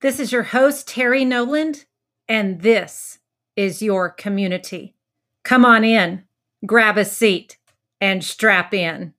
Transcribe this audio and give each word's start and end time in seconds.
This 0.00 0.20
is 0.20 0.30
your 0.30 0.44
host, 0.44 0.88
Terrie 0.88 1.26
Noland, 1.26 1.86
and 2.28 2.60
this 2.60 3.18
is 3.56 3.82
your 3.82 4.08
community. 4.08 4.94
Come 5.42 5.64
on 5.64 5.82
in, 5.82 6.22
grab 6.64 6.96
a 6.96 7.04
seat, 7.04 7.58
and 8.00 8.22
strap 8.22 8.72
in. 8.72 9.14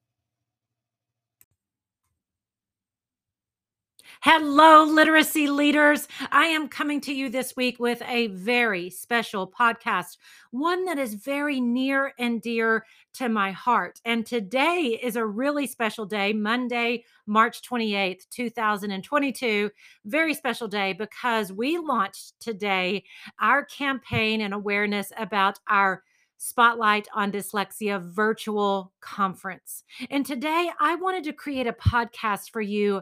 Hello, 4.22 4.84
literacy 4.84 5.48
leaders. 5.48 6.06
I 6.30 6.48
am 6.48 6.68
coming 6.68 7.00
to 7.02 7.14
you 7.14 7.30
this 7.30 7.56
week 7.56 7.80
with 7.80 8.02
a 8.02 8.28
very 8.28 8.90
special 8.90 9.50
podcast, 9.50 10.18
one 10.52 10.84
that 10.84 11.00
is 11.00 11.14
very 11.14 11.62
near 11.62 12.12
and 12.20 12.42
dear 12.42 12.86
to 13.14 13.30
my 13.30 13.52
heart. 13.52 14.02
And 14.04 14.26
today 14.26 15.00
is 15.02 15.16
a 15.16 15.26
really 15.26 15.68
special 15.68 16.05
day, 16.05 16.34
Monday, 16.34 17.05
March 17.27 17.62
28th, 17.62 18.27
2022. 18.30 19.72
Very 20.04 20.34
special 20.34 20.68
day 20.68 20.91
because 20.91 21.54
we 21.54 21.77
launched 21.77 22.34
today 22.41 23.05
our 23.40 23.63
campaign 23.63 24.41
and 24.41 24.54
awareness 24.54 25.13
about 25.18 25.60
our 25.70 26.04
Spotlight 26.41 27.05
on 27.13 27.34
Dyslexia 27.34 28.02
virtual 28.02 28.94
conference. 29.02 29.84
And 30.10 30.26
today 30.26 30.70
I 30.80 30.96
wanted 30.96 31.26
to 31.26 31.34
create 31.34 31.68
a 31.68 31.74
podcast 31.74 32.52
for 32.52 32.62
you 32.62 33.02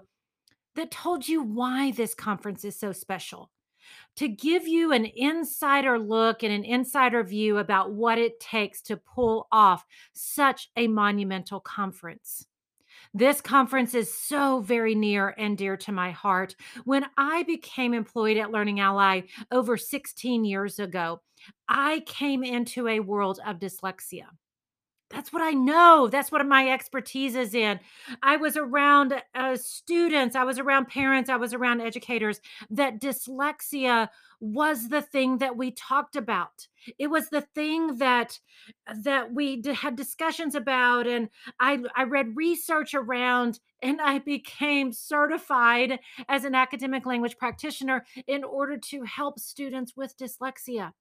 that 0.77 0.91
told 0.91 1.27
you 1.27 1.41
why 1.41 1.91
this 1.91 2.13
conference 2.13 2.63
is 2.63 2.79
so 2.79 2.93
special. 2.93 3.49
To 4.17 4.27
give 4.27 4.67
you 4.67 4.91
an 4.91 5.05
insider 5.05 5.97
look 5.97 6.43
and 6.43 6.53
an 6.53 6.63
insider 6.63 7.23
view 7.23 7.57
about 7.57 7.91
what 7.91 8.17
it 8.17 8.39
takes 8.39 8.81
to 8.83 8.97
pull 8.97 9.47
off 9.51 9.85
such 10.13 10.69
a 10.75 10.87
monumental 10.87 11.59
conference. 11.59 12.45
This 13.13 13.41
conference 13.41 13.95
is 13.95 14.13
so 14.13 14.59
very 14.59 14.93
near 14.93 15.33
and 15.37 15.57
dear 15.57 15.77
to 15.77 15.91
my 15.91 16.11
heart. 16.11 16.55
When 16.83 17.05
I 17.17 17.43
became 17.43 17.93
employed 17.93 18.37
at 18.37 18.51
Learning 18.51 18.79
Ally 18.79 19.21
over 19.51 19.77
16 19.77 20.45
years 20.45 20.77
ago, 20.77 21.21
I 21.67 22.03
came 22.05 22.43
into 22.43 22.87
a 22.87 22.99
world 22.99 23.39
of 23.45 23.59
dyslexia. 23.59 24.25
That's 25.09 25.31
what 25.31 25.41
I 25.41 25.51
know. 25.51 26.09
That's 26.11 26.31
what 26.31 26.45
my 26.45 26.69
expertise 26.69 27.35
is 27.35 27.55
in. 27.55 27.79
I 28.21 28.35
was 28.35 28.57
around 28.57 29.13
uh, 29.33 29.55
students, 29.55 30.35
I 30.35 30.43
was 30.43 30.59
around 30.59 30.89
parents, 30.89 31.29
I 31.29 31.37
was 31.37 31.53
around 31.53 31.79
educators 31.79 32.41
that 32.69 32.99
dyslexia 32.99 34.09
was 34.41 34.89
the 34.89 35.01
thing 35.01 35.37
that 35.37 35.55
we 35.55 35.71
talked 35.71 36.17
about. 36.17 36.67
It 36.99 37.07
was 37.07 37.29
the 37.29 37.41
thing 37.41 37.97
that 37.97 38.39
that 39.03 39.33
we 39.33 39.61
d- 39.61 39.73
had 39.73 39.95
discussions 39.95 40.55
about 40.55 41.07
and 41.07 41.29
I 41.59 41.79
I 41.95 42.03
read 42.03 42.35
research 42.35 42.93
around 42.93 43.59
and 43.81 44.01
I 44.01 44.19
became 44.19 44.91
certified 44.91 45.99
as 46.27 46.43
an 46.43 46.53
academic 46.53 47.05
language 47.05 47.37
practitioner 47.37 48.05
in 48.27 48.43
order 48.43 48.77
to 48.77 49.03
help 49.03 49.39
students 49.39 49.93
with 49.95 50.17
dyslexia. 50.17 50.91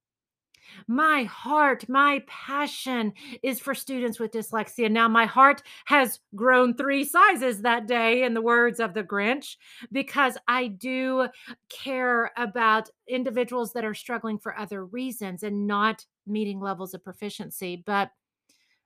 My 0.86 1.25
heart, 1.25 1.89
my 1.89 2.22
passion 2.27 3.12
is 3.42 3.61
for 3.61 3.75
students 3.75 4.19
with 4.19 4.33
dyslexia. 4.33 4.91
Now, 4.91 5.09
my 5.09 5.27
heart 5.27 5.62
has 5.86 6.20
grown 6.34 6.75
three 6.75 7.05
sizes 7.05 7.62
that 7.62 7.86
day, 7.86 8.25
in 8.25 8.34
the 8.34 8.42
words 8.42 8.81
of 8.81 8.94
the 8.94 9.03
Grinch, 9.03 9.56
because 9.92 10.37
I 10.48 10.69
do 10.69 11.28
care 11.69 12.33
about 12.37 12.89
individuals 13.09 13.72
that 13.72 13.84
are 13.84 13.94
struggling 13.94 14.39
for 14.39 14.59
other 14.59 14.84
reasons 14.84 15.42
and 15.42 15.67
not 15.67 16.05
meeting 16.27 16.61
levels 16.61 16.94
of 16.94 17.05
proficiency. 17.05 17.83
But 17.84 18.11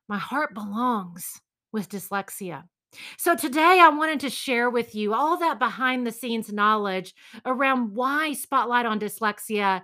my 0.09 0.19
heart 0.19 0.55
belongs 0.55 1.41
with 1.73 1.89
dyslexia. 1.89 2.65
So, 3.17 3.37
today 3.37 3.79
I 3.81 3.89
wanted 3.89 4.21
to 4.21 4.31
share 4.31 4.69
with 4.69 4.95
you 4.97 5.15
all 5.15 5.39
that 5.39 5.61
behind 5.61 6.07
the 6.07 6.13
scenes 6.13 6.53
knowledge 6.53 7.15
around 7.45 7.95
why 7.95 8.33
Spotlight 8.33 8.87
on 8.87 8.99
Dyslexia 8.99 9.83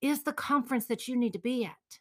is 0.00 0.22
the 0.22 0.32
conference 0.32 0.86
that 0.86 1.08
you 1.08 1.16
need 1.16 1.32
to 1.32 1.38
be 1.38 1.64
at. 1.64 1.98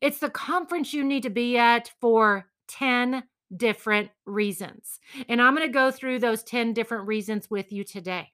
It's 0.00 0.18
the 0.18 0.30
conference 0.30 0.92
you 0.92 1.04
need 1.04 1.22
to 1.24 1.30
be 1.30 1.56
at 1.56 1.92
for 2.00 2.46
10 2.68 3.24
different 3.54 4.10
reasons. 4.26 4.98
And 5.28 5.40
I'm 5.40 5.54
going 5.54 5.66
to 5.66 5.72
go 5.72 5.90
through 5.90 6.18
those 6.18 6.42
10 6.42 6.72
different 6.72 7.06
reasons 7.06 7.50
with 7.50 7.72
you 7.72 7.84
today, 7.84 8.32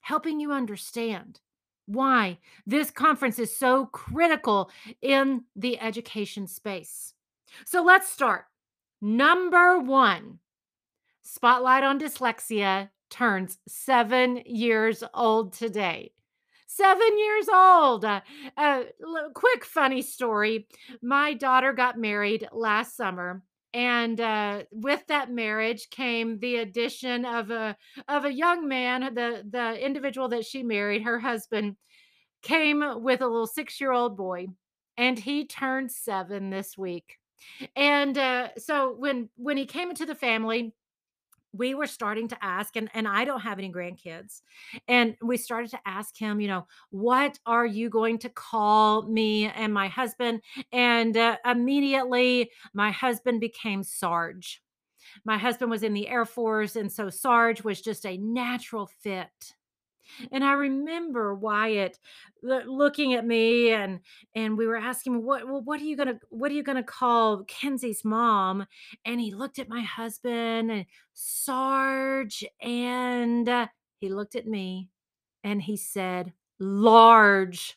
helping 0.00 0.40
you 0.40 0.52
understand 0.52 1.40
why 1.86 2.38
this 2.66 2.90
conference 2.90 3.38
is 3.38 3.56
so 3.56 3.86
critical 3.86 4.70
in 5.02 5.42
the 5.56 5.80
education 5.80 6.46
space. 6.46 7.14
So 7.66 7.82
let's 7.82 8.08
start. 8.08 8.44
Number 9.00 9.78
one 9.78 10.38
Spotlight 11.22 11.84
on 11.84 12.00
Dyslexia 12.00 12.90
turns 13.08 13.58
seven 13.68 14.42
years 14.46 15.04
old 15.14 15.52
today 15.52 16.12
seven 16.70 17.18
years 17.18 17.48
old. 17.52 18.04
Uh, 18.04 18.20
uh, 18.56 18.82
quick 19.34 19.64
funny 19.64 20.02
story. 20.02 20.66
My 21.02 21.34
daughter 21.34 21.72
got 21.72 21.98
married 21.98 22.48
last 22.52 22.96
summer. 22.96 23.42
And 23.72 24.20
uh, 24.20 24.64
with 24.72 25.06
that 25.08 25.30
marriage 25.30 25.90
came 25.90 26.40
the 26.40 26.56
addition 26.56 27.24
of 27.24 27.50
a 27.50 27.76
of 28.08 28.24
a 28.24 28.32
young 28.32 28.66
man. 28.66 29.14
The 29.14 29.44
the 29.48 29.84
individual 29.84 30.28
that 30.30 30.44
she 30.44 30.64
married, 30.64 31.02
her 31.02 31.20
husband, 31.20 31.76
came 32.42 32.82
with 33.02 33.20
a 33.20 33.28
little 33.28 33.46
six 33.46 33.80
year 33.80 33.92
old 33.92 34.16
boy, 34.16 34.48
and 34.96 35.16
he 35.16 35.46
turned 35.46 35.92
seven 35.92 36.50
this 36.50 36.76
week. 36.76 37.18
And 37.76 38.18
uh, 38.18 38.48
so 38.58 38.96
when 38.98 39.28
when 39.36 39.56
he 39.56 39.66
came 39.66 39.88
into 39.90 40.04
the 40.04 40.16
family, 40.16 40.74
we 41.52 41.74
were 41.74 41.86
starting 41.86 42.28
to 42.28 42.44
ask 42.44 42.76
and 42.76 42.88
and 42.94 43.08
I 43.08 43.24
don't 43.24 43.40
have 43.40 43.58
any 43.58 43.72
grandkids 43.72 44.42
and 44.88 45.16
we 45.22 45.36
started 45.36 45.70
to 45.70 45.80
ask 45.84 46.16
him 46.16 46.40
you 46.40 46.48
know 46.48 46.66
what 46.90 47.38
are 47.46 47.66
you 47.66 47.88
going 47.88 48.18
to 48.18 48.28
call 48.28 49.02
me 49.02 49.46
and 49.46 49.72
my 49.72 49.88
husband? 49.88 50.42
And 50.72 51.16
uh, 51.16 51.36
immediately 51.44 52.50
my 52.74 52.90
husband 52.90 53.40
became 53.40 53.82
Sarge. 53.82 54.62
My 55.24 55.38
husband 55.38 55.70
was 55.70 55.82
in 55.82 55.94
the 55.94 56.08
air 56.08 56.24
force 56.24 56.76
and 56.76 56.90
so 56.90 57.10
Sarge 57.10 57.62
was 57.64 57.80
just 57.80 58.06
a 58.06 58.16
natural 58.18 58.86
fit 58.86 59.54
and 60.32 60.44
I 60.44 60.52
remember 60.52 61.34
Wyatt 61.34 61.98
looking 62.42 63.14
at 63.14 63.26
me 63.26 63.70
and 63.72 64.00
and 64.34 64.56
we 64.56 64.66
were 64.66 64.76
asking 64.76 65.24
what 65.24 65.46
well, 65.46 65.62
what 65.62 65.80
are 65.80 65.84
you 65.84 65.96
gonna 65.96 66.18
what 66.30 66.50
are 66.50 66.54
you 66.54 66.62
gonna 66.62 66.82
call 66.82 67.44
Kenzie's 67.44 68.04
mom? 68.04 68.66
And 69.04 69.20
he 69.20 69.34
looked 69.34 69.58
at 69.58 69.68
my 69.68 69.82
husband 69.82 70.70
and 70.70 70.86
Sarge 71.14 72.44
and 72.60 73.48
uh, 73.48 73.66
he 74.00 74.08
looked 74.08 74.36
at 74.36 74.46
me 74.46 74.88
and 75.44 75.60
he 75.62 75.76
said 75.76 76.32
large. 76.58 77.76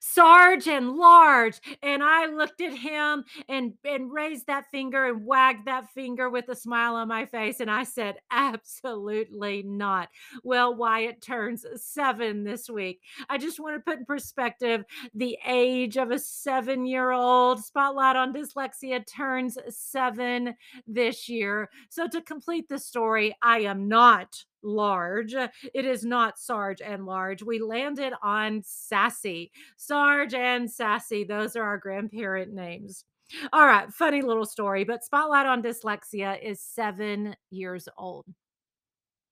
Sarge 0.00 0.68
and 0.68 0.92
large. 0.92 1.60
And 1.82 2.02
I 2.02 2.26
looked 2.26 2.60
at 2.60 2.76
him 2.76 3.24
and, 3.48 3.74
and 3.84 4.12
raised 4.12 4.46
that 4.46 4.70
finger 4.70 5.06
and 5.06 5.24
wagged 5.24 5.66
that 5.66 5.90
finger 5.90 6.30
with 6.30 6.48
a 6.48 6.56
smile 6.56 6.94
on 6.94 7.08
my 7.08 7.26
face. 7.26 7.60
And 7.60 7.70
I 7.70 7.84
said, 7.84 8.16
absolutely 8.30 9.62
not. 9.62 10.08
Well, 10.42 10.74
Wyatt 10.74 11.22
turns 11.22 11.64
seven 11.76 12.44
this 12.44 12.68
week. 12.68 13.00
I 13.28 13.38
just 13.38 13.60
want 13.60 13.76
to 13.76 13.80
put 13.80 13.98
in 13.98 14.04
perspective 14.04 14.84
the 15.14 15.38
age 15.46 15.96
of 15.96 16.10
a 16.10 16.18
seven 16.18 16.86
year 16.86 17.10
old. 17.10 17.62
Spotlight 17.64 18.16
on 18.16 18.32
Dyslexia 18.32 19.06
turns 19.06 19.58
seven 19.68 20.54
this 20.86 21.28
year. 21.28 21.70
So 21.88 22.08
to 22.08 22.20
complete 22.22 22.68
the 22.68 22.78
story, 22.78 23.36
I 23.42 23.60
am 23.60 23.88
not 23.88 24.44
large. 24.62 25.34
It 25.34 25.84
is 25.84 26.04
not 26.04 26.38
Sarge 26.38 26.80
and 26.80 27.06
large. 27.06 27.42
We 27.42 27.60
landed 27.60 28.12
on 28.22 28.62
Sassy. 28.64 29.52
Sarge 29.76 30.34
and 30.34 30.70
Sassy, 30.70 31.24
those 31.24 31.56
are 31.56 31.64
our 31.64 31.78
grandparent 31.78 32.52
names. 32.52 33.04
All 33.52 33.66
right, 33.66 33.92
funny 33.92 34.22
little 34.22 34.44
story, 34.44 34.84
but 34.84 35.04
Spotlight 35.04 35.46
on 35.46 35.62
Dyslexia 35.62 36.42
is 36.42 36.60
seven 36.60 37.36
years 37.50 37.88
old. 37.96 38.26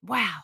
Wow. 0.04 0.36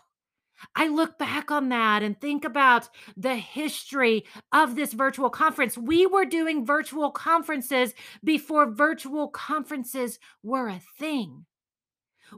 I 0.75 0.89
look 0.89 1.19
back 1.19 1.51
on 1.51 1.69
that 1.69 2.03
and 2.03 2.19
think 2.19 2.45
about 2.45 2.89
the 3.17 3.37
history 3.37 4.25
of 4.53 4.77
this 4.77 4.93
virtual 4.93 5.31
conference. 5.31 5.77
We 5.77 6.07
were 6.07 6.25
doing 6.25 6.65
virtual 6.65 7.11
conferences 7.11 7.95
before 8.23 8.73
virtual 8.73 9.29
conferences 9.29 10.19
were 10.43 10.69
a 10.69 10.81
thing. 10.99 11.45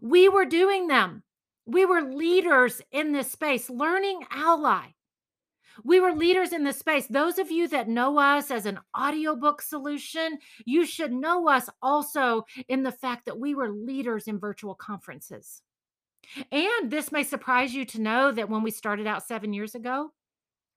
We 0.03 0.29
were 0.29 0.45
doing 0.45 0.89
them 0.89 1.23
we 1.67 1.85
were 1.85 2.01
leaders 2.01 2.81
in 2.93 3.13
this 3.13 3.31
space, 3.31 3.69
learning 3.69 4.25
ally. 4.31 4.87
We 5.85 6.01
were 6.01 6.13
leaders 6.13 6.53
in 6.53 6.65
this 6.65 6.79
space. 6.79 7.07
Those 7.07 7.39
of 7.39 7.51
you 7.51 7.69
that 7.69 7.89
know 7.89 8.19
us 8.19 8.51
as 8.51 8.65
an 8.65 8.79
audiobook 8.99 9.61
solution, 9.61 10.39
you 10.65 10.87
should 10.87 11.13
know 11.13 11.49
us 11.49 11.69
also 11.83 12.45
in 12.69 12.83
the 12.83 12.93
fact 12.93 13.27
that 13.27 13.39
we 13.39 13.55
were 13.55 13.71
leaders 13.71 14.27
in 14.27 14.39
virtual 14.39 14.75
conferences. 14.75 15.63
And 16.51 16.91
this 16.91 17.13
may 17.13 17.23
surprise 17.23 17.75
you 17.75 17.85
to 17.87 18.01
know 18.01 18.33
that 18.33 18.49
when 18.49 18.63
we 18.63 18.71
started 18.71 19.07
out 19.07 19.27
seven 19.27 19.53
years 19.53 19.75
ago, 19.75 20.13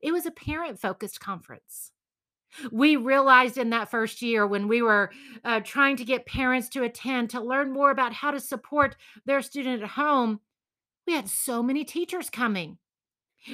it 0.02 0.12
was 0.12 0.26
a 0.26 0.32
parent 0.32 0.80
focused 0.80 1.20
conference. 1.20 1.92
We 2.72 2.96
realized 2.96 3.58
in 3.58 3.70
that 3.70 3.92
first 3.92 4.22
year 4.22 4.48
when 4.48 4.68
we 4.68 4.82
were 4.82 5.12
uh, 5.44 5.62
trying 5.62 5.98
to 5.98 6.06
get 6.06 6.26
parents 6.26 6.68
to 6.70 6.84
attend 6.84 7.30
to 7.30 7.42
learn 7.42 7.72
more 7.72 7.92
about 7.92 8.12
how 8.12 8.32
to 8.32 8.40
support 8.40 8.96
their 9.26 9.42
student 9.42 9.84
at 9.84 9.90
home 9.90 10.40
we 11.10 11.16
had 11.16 11.28
so 11.28 11.64
many 11.64 11.84
teachers 11.84 12.30
coming. 12.30 12.78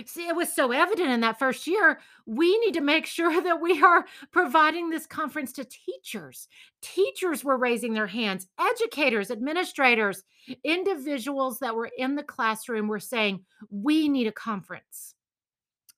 See, 0.05 0.27
it 0.27 0.35
was 0.35 0.53
so 0.53 0.73
evident 0.73 1.09
in 1.09 1.21
that 1.21 1.39
first 1.39 1.67
year. 1.67 2.01
We 2.25 2.57
need 2.59 2.73
to 2.73 2.81
make 2.81 3.05
sure 3.05 3.41
that 3.43 3.61
we 3.61 3.81
are 3.81 4.05
providing 4.33 4.89
this 4.89 5.07
conference 5.07 5.53
to 5.53 5.63
teachers. 5.63 6.49
Teachers 6.81 7.45
were 7.45 7.55
raising 7.55 7.93
their 7.93 8.07
hands, 8.07 8.47
educators, 8.59 9.31
administrators, 9.31 10.23
individuals 10.65 11.59
that 11.59 11.75
were 11.75 11.89
in 11.97 12.15
the 12.15 12.23
classroom 12.23 12.89
were 12.89 12.99
saying, 12.99 13.45
We 13.69 14.09
need 14.09 14.27
a 14.27 14.33
conference. 14.33 15.15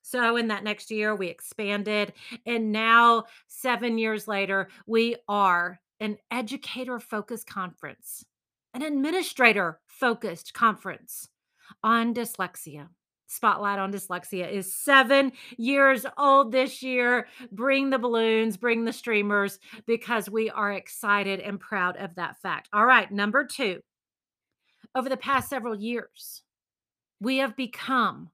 So, 0.04 0.38
in 0.38 0.50
that 0.50 0.64
next 0.64 0.92
year, 0.92 1.16
we 1.16 1.28
expanded. 1.28 2.14
And 2.46 2.72
now, 2.72 3.24
seven 3.48 3.98
years 3.98 4.28
later, 4.28 4.68
we 4.86 5.16
are 5.28 5.80
an 6.00 6.18
educator 6.30 7.00
focused 7.00 7.48
conference, 7.48 8.24
an 8.76 8.84
administrator 8.84 9.80
focused 9.88 10.54
conference 10.54 11.30
on 11.84 12.14
dyslexia. 12.14 12.88
Spotlight 13.30 13.78
on 13.78 13.92
Dyslexia 13.92 14.50
is 14.50 14.74
seven 14.74 15.34
years 15.58 16.06
old 16.18 16.54
this 16.54 16.82
year. 16.82 17.28
Bring 17.52 17.90
the 17.90 18.00
balloons, 18.00 18.56
bring 18.56 18.86
the 18.86 18.94
streamers, 18.94 19.60
because 19.86 20.30
we 20.30 20.50
are 20.50 20.72
excited 20.72 21.42
and 21.42 21.60
proud 21.60 21.98
of 21.98 22.16
that 22.16 22.40
fact. 22.42 22.70
All 22.72 22.86
right, 22.86 23.12
number 23.12 23.46
two. 23.46 23.82
Over 24.96 25.10
the 25.10 25.18
past 25.18 25.50
several 25.50 25.76
years, 25.76 26.42
we 27.20 27.38
have 27.40 27.58
become 27.58 28.30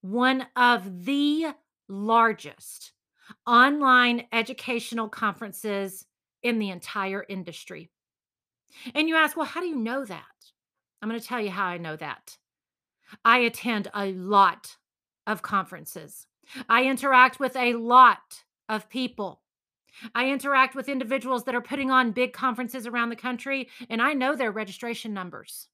one 0.00 0.46
of 0.56 1.04
the 1.04 1.54
largest 1.88 2.92
online 3.46 4.24
educational 4.32 5.08
conferences 5.08 6.04
in 6.42 6.58
the 6.58 6.70
entire 6.70 7.24
industry. 7.28 7.90
And 8.94 9.08
you 9.08 9.14
ask, 9.14 9.36
well, 9.36 9.46
how 9.46 9.60
do 9.60 9.66
you 9.66 9.76
know 9.76 10.04
that? 10.04 10.24
I'm 11.00 11.08
going 11.08 11.20
to 11.20 11.26
tell 11.26 11.40
you 11.40 11.50
how 11.50 11.66
I 11.66 11.78
know 11.78 11.94
that. 11.96 12.36
I 13.24 13.38
attend 13.38 13.88
a 13.94 14.12
lot 14.12 14.76
of 15.26 15.42
conferences. 15.42 16.26
I 16.68 16.84
interact 16.84 17.40
with 17.40 17.56
a 17.56 17.74
lot 17.74 18.44
of 18.68 18.88
people. 18.88 19.42
I 20.14 20.28
interact 20.28 20.74
with 20.74 20.88
individuals 20.88 21.44
that 21.44 21.54
are 21.54 21.62
putting 21.62 21.90
on 21.90 22.12
big 22.12 22.32
conferences 22.32 22.86
around 22.86 23.08
the 23.08 23.16
country, 23.16 23.68
and 23.88 24.02
I 24.02 24.12
know 24.12 24.36
their 24.36 24.52
registration 24.52 25.14
numbers. 25.14 25.68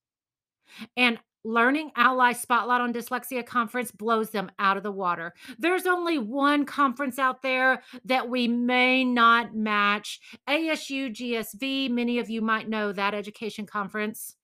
And 0.97 1.19
Learning 1.45 1.91
Ally 1.97 2.33
Spotlight 2.33 2.81
on 2.81 2.93
Dyslexia 2.93 3.45
conference 3.45 3.91
blows 3.91 4.31
them 4.31 4.51
out 4.61 4.77
of 4.77 4.85
the 4.85 4.93
water. 4.93 5.35
There's 5.59 5.87
only 5.87 6.17
one 6.17 6.65
conference 6.65 7.19
out 7.19 7.43
there 7.43 7.83
that 8.05 8.29
we 8.29 8.47
may 8.47 9.05
not 9.05 9.53
match 9.53 10.21
ASU 10.49 11.11
GSV. 11.11 11.91
Many 11.91 12.21
of 12.21 12.31
you 12.31 12.43
might 12.43 12.69
know 12.69 12.93
that 12.93 13.13
education 13.13 13.67
conference 13.67 14.37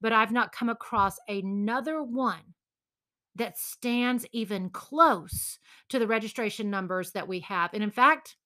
but 0.00 0.12
I've 0.12 0.32
not 0.32 0.52
come 0.52 0.68
across 0.68 1.16
another 1.28 2.02
one 2.02 2.54
that 3.36 3.58
stands 3.58 4.26
even 4.32 4.70
close 4.70 5.58
to 5.88 5.98
the 5.98 6.06
registration 6.06 6.70
numbers 6.70 7.12
that 7.12 7.28
we 7.28 7.40
have. 7.40 7.70
And 7.72 7.82
in 7.82 7.90
fact, 7.90 8.36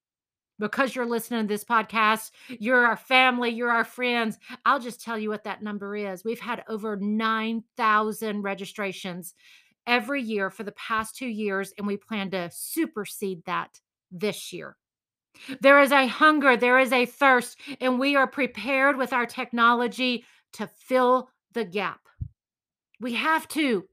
because 0.58 0.94
you're 0.94 1.06
listening 1.06 1.42
to 1.42 1.46
this 1.48 1.64
podcast, 1.64 2.30
you're 2.48 2.86
our 2.86 2.96
family, 2.96 3.50
you're 3.50 3.72
our 3.72 3.84
friends. 3.84 4.38
I'll 4.64 4.78
just 4.78 5.02
tell 5.02 5.18
you 5.18 5.28
what 5.28 5.44
that 5.44 5.62
number 5.62 5.96
is. 5.96 6.24
We've 6.24 6.40
had 6.40 6.64
over 6.68 6.96
9,000 6.96 8.42
registrations 8.42 9.34
every 9.86 10.22
year 10.22 10.50
for 10.50 10.62
the 10.62 10.72
past 10.72 11.16
two 11.16 11.26
years, 11.26 11.72
and 11.76 11.86
we 11.86 11.96
plan 11.96 12.30
to 12.30 12.50
supersede 12.52 13.44
that 13.46 13.80
this 14.10 14.52
year. 14.52 14.76
There 15.60 15.80
is 15.80 15.90
a 15.90 16.06
hunger, 16.06 16.56
there 16.56 16.78
is 16.78 16.92
a 16.92 17.06
thirst, 17.06 17.58
and 17.80 17.98
we 17.98 18.14
are 18.14 18.28
prepared 18.28 18.96
with 18.96 19.12
our 19.12 19.26
technology 19.26 20.24
to 20.52 20.68
fill 20.68 21.28
the 21.54 21.64
gap. 21.64 22.00
We 23.00 23.14
have 23.14 23.48
to. 23.48 23.88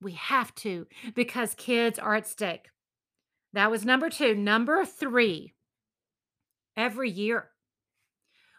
We 0.00 0.12
have 0.12 0.54
to 0.56 0.86
because 1.14 1.54
kids 1.54 1.98
are 1.98 2.14
at 2.14 2.26
stake. 2.26 2.68
That 3.52 3.70
was 3.70 3.84
number 3.84 4.10
two. 4.10 4.34
Number 4.34 4.84
three, 4.84 5.54
every 6.76 7.10
year 7.10 7.50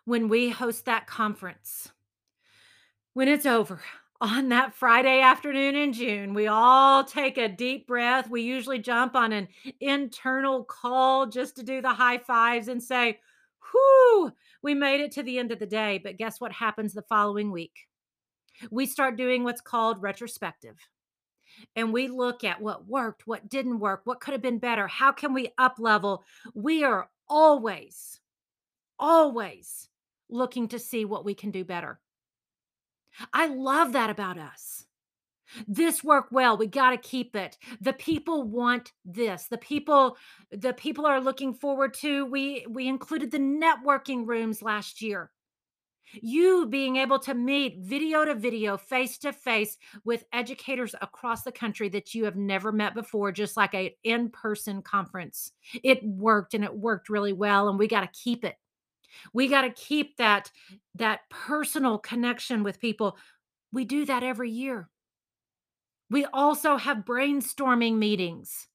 when 0.05 0.29
we 0.29 0.49
host 0.49 0.85
that 0.85 1.05
conference, 1.05 1.91
when 3.13 3.27
it's 3.27 3.45
over 3.45 3.81
on 4.21 4.49
that 4.49 4.73
Friday 4.73 5.21
afternoon 5.21 5.75
in 5.75 5.93
June, 5.93 6.33
we 6.33 6.47
all 6.47 7.03
take 7.03 7.37
a 7.37 7.47
deep 7.47 7.87
breath. 7.87 8.29
We 8.29 8.41
usually 8.41 8.79
jump 8.79 9.15
on 9.15 9.31
an 9.31 9.47
internal 9.79 10.63
call 10.63 11.27
just 11.27 11.57
to 11.57 11.63
do 11.63 11.81
the 11.81 11.93
high 11.93 12.17
fives 12.17 12.67
and 12.67 12.81
say, 12.81 13.19
Whew, 13.71 14.31
we 14.63 14.73
made 14.73 15.01
it 15.01 15.11
to 15.13 15.23
the 15.23 15.37
end 15.37 15.51
of 15.51 15.59
the 15.59 15.65
day. 15.65 15.99
But 16.03 16.17
guess 16.17 16.39
what 16.39 16.53
happens 16.53 16.93
the 16.93 17.01
following 17.03 17.51
week? 17.51 17.87
We 18.71 18.85
start 18.85 19.17
doing 19.17 19.43
what's 19.43 19.61
called 19.61 20.01
retrospective. 20.01 20.77
And 21.75 21.91
we 21.91 22.07
look 22.07 22.43
at 22.43 22.61
what 22.61 22.87
worked, 22.87 23.25
what 23.25 23.49
didn't 23.49 23.79
work, 23.79 24.01
what 24.05 24.19
could 24.19 24.33
have 24.33 24.41
been 24.41 24.59
better, 24.59 24.87
how 24.87 25.11
can 25.11 25.33
we 25.33 25.49
up 25.57 25.75
level? 25.79 26.23
We 26.53 26.83
are 26.83 27.09
always, 27.27 28.19
always 28.99 29.89
looking 30.29 30.67
to 30.69 30.79
see 30.79 31.05
what 31.05 31.25
we 31.25 31.33
can 31.33 31.51
do 31.51 31.63
better. 31.63 31.99
I 33.33 33.47
love 33.47 33.93
that 33.93 34.09
about 34.09 34.37
us. 34.37 34.85
This 35.67 36.03
worked 36.03 36.31
well. 36.31 36.57
We 36.57 36.67
got 36.67 36.91
to 36.91 36.97
keep 36.97 37.35
it. 37.35 37.57
The 37.79 37.93
people 37.93 38.43
want 38.43 38.91
this. 39.05 39.47
The 39.47 39.57
people 39.57 40.17
the 40.51 40.73
people 40.73 41.05
are 41.05 41.21
looking 41.21 41.53
forward 41.53 41.93
to 41.95 42.25
we 42.25 42.65
we 42.69 42.87
included 42.87 43.31
the 43.31 43.39
networking 43.39 44.27
rooms 44.27 44.61
last 44.61 45.01
year. 45.01 45.31
You 46.13 46.67
being 46.67 46.95
able 46.97 47.19
to 47.19 47.33
meet 47.33 47.79
video 47.79 48.25
to 48.25 48.35
video, 48.35 48.77
face 48.77 49.17
to 49.19 49.33
face 49.33 49.77
with 50.05 50.25
educators 50.33 50.95
across 51.01 51.43
the 51.43 51.51
country 51.51 51.89
that 51.89 52.15
you 52.15 52.25
have 52.25 52.35
never 52.35 52.71
met 52.71 52.93
before, 52.93 53.31
just 53.31 53.57
like 53.57 53.73
a 53.73 53.95
in-person 54.03 54.81
conference. 54.81 55.51
It 55.83 56.03
worked 56.03 56.53
and 56.53 56.63
it 56.63 56.75
worked 56.75 57.09
really 57.09 57.33
well 57.33 57.69
and 57.69 57.77
we 57.77 57.87
got 57.87 58.01
to 58.01 58.19
keep 58.19 58.43
it. 58.45 58.55
We 59.33 59.47
got 59.47 59.61
to 59.61 59.69
keep 59.71 60.17
that 60.17 60.51
that 60.95 61.21
personal 61.29 61.97
connection 61.97 62.63
with 62.63 62.79
people. 62.79 63.17
We 63.71 63.85
do 63.85 64.05
that 64.05 64.23
every 64.23 64.51
year. 64.51 64.89
We 66.09 66.25
also 66.25 66.77
have 66.77 66.99
brainstorming 66.99 67.97
meetings 67.97 68.67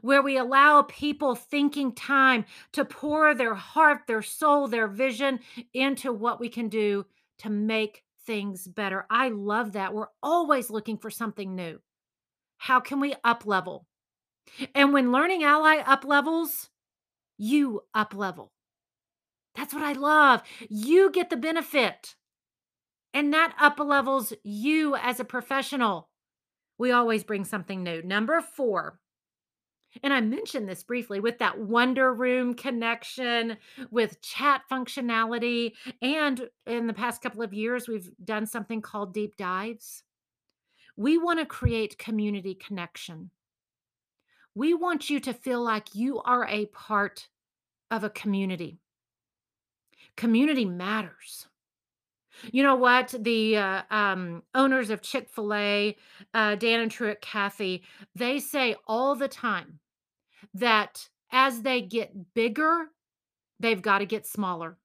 where 0.00 0.22
we 0.22 0.36
allow 0.36 0.82
people 0.82 1.34
thinking 1.34 1.92
time 1.92 2.44
to 2.72 2.84
pour 2.84 3.34
their 3.34 3.54
heart, 3.54 4.02
their 4.06 4.22
soul, 4.22 4.68
their 4.68 4.88
vision 4.88 5.40
into 5.72 6.12
what 6.12 6.40
we 6.40 6.48
can 6.48 6.68
do 6.68 7.06
to 7.38 7.50
make 7.50 8.02
things 8.26 8.66
better. 8.66 9.06
I 9.10 9.28
love 9.28 9.72
that. 9.72 9.94
We're 9.94 10.08
always 10.22 10.70
looking 10.70 10.98
for 10.98 11.10
something 11.10 11.54
new. 11.54 11.80
How 12.58 12.80
can 12.80 13.00
we 13.00 13.14
up 13.24 13.44
level? 13.46 13.86
And 14.74 14.92
when 14.92 15.12
Learning 15.12 15.42
Ally 15.42 15.78
up 15.78 16.04
levels, 16.04 16.70
you 17.36 17.82
up 17.94 18.14
level. 18.14 18.52
That's 19.54 19.74
what 19.74 19.82
I 19.82 19.92
love. 19.92 20.42
You 20.68 21.10
get 21.10 21.30
the 21.30 21.36
benefit. 21.36 22.16
And 23.12 23.32
that 23.32 23.54
up 23.60 23.78
levels 23.78 24.32
you 24.42 24.96
as 24.96 25.20
a 25.20 25.24
professional. 25.24 26.08
We 26.78 26.90
always 26.90 27.22
bring 27.22 27.44
something 27.44 27.82
new. 27.82 28.02
Number 28.02 28.40
four, 28.40 28.98
and 30.02 30.12
I 30.12 30.20
mentioned 30.20 30.68
this 30.68 30.82
briefly 30.82 31.20
with 31.20 31.38
that 31.38 31.58
Wonder 31.58 32.12
Room 32.12 32.54
connection, 32.54 33.56
with 33.90 34.20
chat 34.20 34.62
functionality. 34.70 35.72
And 36.02 36.48
in 36.66 36.86
the 36.86 36.92
past 36.92 37.22
couple 37.22 37.42
of 37.42 37.54
years, 37.54 37.88
we've 37.88 38.10
done 38.24 38.46
something 38.46 38.82
called 38.82 39.14
deep 39.14 39.36
dives. 39.36 40.02
We 40.96 41.18
want 41.18 41.40
to 41.40 41.46
create 41.46 41.98
community 41.98 42.54
connection. 42.54 43.30
We 44.54 44.74
want 44.74 45.10
you 45.10 45.18
to 45.20 45.32
feel 45.32 45.62
like 45.62 45.94
you 45.94 46.20
are 46.22 46.46
a 46.46 46.66
part 46.66 47.28
of 47.90 48.04
a 48.04 48.10
community. 48.10 48.78
Community 50.16 50.64
matters. 50.64 51.48
You 52.52 52.62
know 52.62 52.76
what? 52.76 53.14
The 53.18 53.56
uh, 53.56 53.82
um, 53.90 54.42
owners 54.54 54.90
of 54.90 55.02
Chick 55.02 55.28
fil 55.28 55.54
A, 55.54 55.96
uh, 56.32 56.54
Dan 56.56 56.80
and 56.80 56.90
Truett 56.90 57.20
Cathy, 57.20 57.84
they 58.14 58.38
say 58.38 58.76
all 58.86 59.14
the 59.14 59.28
time 59.28 59.78
that 60.54 61.08
as 61.30 61.62
they 61.62 61.80
get 61.82 62.34
bigger, 62.34 62.86
they've 63.60 63.82
got 63.82 63.98
to 63.98 64.06
get 64.06 64.26
smaller. 64.26 64.78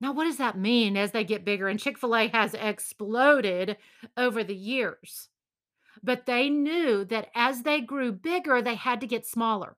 Now, 0.00 0.12
what 0.12 0.24
does 0.24 0.36
that 0.36 0.58
mean 0.58 0.96
as 0.96 1.12
they 1.12 1.24
get 1.24 1.44
bigger? 1.44 1.66
And 1.66 1.80
Chick 1.80 1.98
fil 1.98 2.14
A 2.14 2.28
has 2.28 2.54
exploded 2.54 3.78
over 4.16 4.44
the 4.44 4.54
years. 4.54 5.30
But 6.02 6.26
they 6.26 6.50
knew 6.50 7.04
that 7.06 7.30
as 7.34 7.62
they 7.62 7.80
grew 7.80 8.12
bigger, 8.12 8.60
they 8.60 8.74
had 8.74 9.00
to 9.00 9.06
get 9.06 9.26
smaller. 9.26 9.76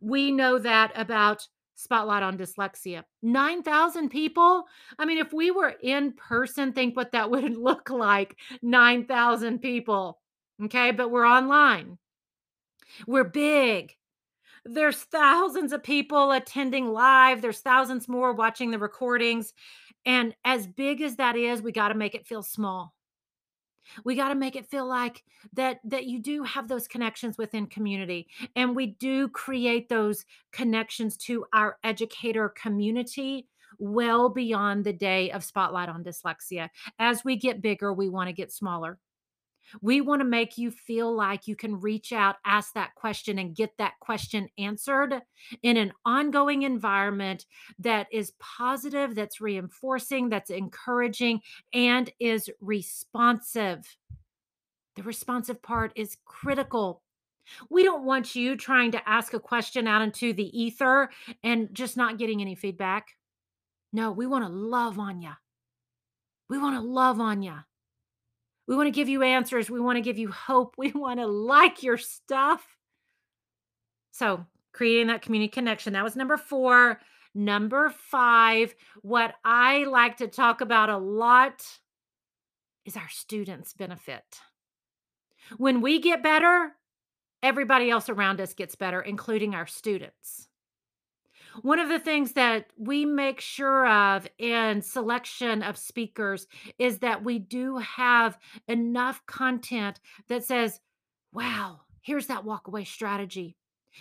We 0.00 0.30
know 0.30 0.58
that 0.58 0.92
about 0.94 1.48
Spotlight 1.74 2.22
on 2.22 2.38
Dyslexia. 2.38 3.02
9,000 3.22 4.08
people. 4.08 4.66
I 4.98 5.04
mean, 5.04 5.18
if 5.18 5.32
we 5.32 5.50
were 5.50 5.74
in 5.82 6.12
person, 6.12 6.72
think 6.72 6.96
what 6.96 7.12
that 7.12 7.30
would 7.32 7.56
look 7.56 7.90
like 7.90 8.36
9,000 8.62 9.58
people. 9.58 10.20
Okay. 10.64 10.92
But 10.92 11.10
we're 11.10 11.26
online. 11.26 11.98
We're 13.06 13.24
big. 13.24 13.96
There's 14.64 14.98
thousands 14.98 15.72
of 15.72 15.82
people 15.82 16.30
attending 16.30 16.92
live. 16.92 17.42
There's 17.42 17.60
thousands 17.60 18.08
more 18.08 18.32
watching 18.32 18.70
the 18.70 18.78
recordings. 18.78 19.54
And 20.06 20.34
as 20.44 20.66
big 20.66 21.00
as 21.00 21.16
that 21.16 21.36
is, 21.36 21.62
we 21.62 21.72
got 21.72 21.88
to 21.88 21.94
make 21.94 22.14
it 22.14 22.26
feel 22.26 22.42
small. 22.42 22.94
We 24.04 24.14
got 24.14 24.28
to 24.28 24.34
make 24.34 24.56
it 24.56 24.70
feel 24.70 24.86
like 24.86 25.24
that 25.54 25.80
that 25.84 26.06
you 26.06 26.20
do 26.20 26.44
have 26.44 26.68
those 26.68 26.86
connections 26.86 27.36
within 27.36 27.66
community 27.66 28.28
and 28.54 28.76
we 28.76 28.86
do 28.86 29.28
create 29.28 29.88
those 29.88 30.24
connections 30.52 31.16
to 31.18 31.44
our 31.52 31.78
educator 31.82 32.48
community 32.48 33.48
well 33.78 34.28
beyond 34.28 34.84
the 34.84 34.92
day 34.92 35.30
of 35.32 35.42
spotlight 35.42 35.88
on 35.88 36.04
dyslexia. 36.04 36.68
As 36.98 37.24
we 37.24 37.36
get 37.36 37.62
bigger, 37.62 37.92
we 37.92 38.08
want 38.08 38.28
to 38.28 38.32
get 38.32 38.52
smaller. 38.52 38.98
We 39.80 40.00
want 40.00 40.20
to 40.20 40.26
make 40.26 40.58
you 40.58 40.70
feel 40.70 41.14
like 41.14 41.46
you 41.48 41.56
can 41.56 41.80
reach 41.80 42.12
out, 42.12 42.36
ask 42.44 42.74
that 42.74 42.94
question, 42.94 43.38
and 43.38 43.56
get 43.56 43.70
that 43.78 43.94
question 44.00 44.48
answered 44.58 45.14
in 45.62 45.76
an 45.76 45.92
ongoing 46.04 46.62
environment 46.62 47.46
that 47.78 48.06
is 48.12 48.32
positive, 48.38 49.14
that's 49.14 49.40
reinforcing, 49.40 50.28
that's 50.28 50.50
encouraging, 50.50 51.40
and 51.72 52.10
is 52.20 52.50
responsive. 52.60 53.96
The 54.96 55.02
responsive 55.02 55.62
part 55.62 55.92
is 55.96 56.18
critical. 56.24 57.02
We 57.70 57.82
don't 57.82 58.04
want 58.04 58.36
you 58.36 58.56
trying 58.56 58.92
to 58.92 59.08
ask 59.08 59.34
a 59.34 59.40
question 59.40 59.86
out 59.86 60.02
into 60.02 60.32
the 60.32 60.60
ether 60.60 61.10
and 61.42 61.68
just 61.72 61.96
not 61.96 62.18
getting 62.18 62.40
any 62.40 62.54
feedback. 62.54 63.08
No, 63.92 64.12
we 64.12 64.26
want 64.26 64.44
to 64.44 64.50
love 64.50 64.98
on 64.98 65.20
you. 65.20 65.32
We 66.48 66.58
want 66.58 66.76
to 66.76 66.80
love 66.80 67.20
on 67.20 67.42
you. 67.42 67.56
We 68.72 68.76
want 68.76 68.86
to 68.86 68.90
give 68.90 69.10
you 69.10 69.22
answers. 69.22 69.68
We 69.68 69.80
want 69.80 69.96
to 69.96 70.00
give 70.00 70.16
you 70.16 70.30
hope. 70.30 70.76
We 70.78 70.92
want 70.92 71.20
to 71.20 71.26
like 71.26 71.82
your 71.82 71.98
stuff. 71.98 72.66
So, 74.12 74.46
creating 74.72 75.08
that 75.08 75.20
community 75.20 75.50
connection. 75.50 75.92
That 75.92 76.04
was 76.04 76.16
number 76.16 76.38
four. 76.38 76.98
Number 77.34 77.90
five, 77.90 78.74
what 79.02 79.34
I 79.44 79.84
like 79.84 80.16
to 80.18 80.26
talk 80.26 80.62
about 80.62 80.88
a 80.88 80.96
lot 80.96 81.62
is 82.86 82.96
our 82.96 83.10
students' 83.10 83.74
benefit. 83.74 84.24
When 85.58 85.82
we 85.82 86.00
get 86.00 86.22
better, 86.22 86.72
everybody 87.42 87.90
else 87.90 88.08
around 88.08 88.40
us 88.40 88.54
gets 88.54 88.74
better, 88.74 89.02
including 89.02 89.54
our 89.54 89.66
students. 89.66 90.48
One 91.60 91.78
of 91.78 91.88
the 91.88 91.98
things 91.98 92.32
that 92.32 92.66
we 92.78 93.04
make 93.04 93.40
sure 93.40 93.86
of 93.86 94.26
in 94.38 94.80
selection 94.80 95.62
of 95.62 95.76
speakers 95.76 96.46
is 96.78 96.98
that 97.00 97.22
we 97.22 97.38
do 97.38 97.76
have 97.78 98.38
enough 98.68 99.24
content 99.26 100.00
that 100.28 100.44
says, 100.44 100.80
wow, 101.32 101.80
here's 102.00 102.26
that 102.28 102.44
walkaway 102.44 102.86
strategy. 102.86 103.56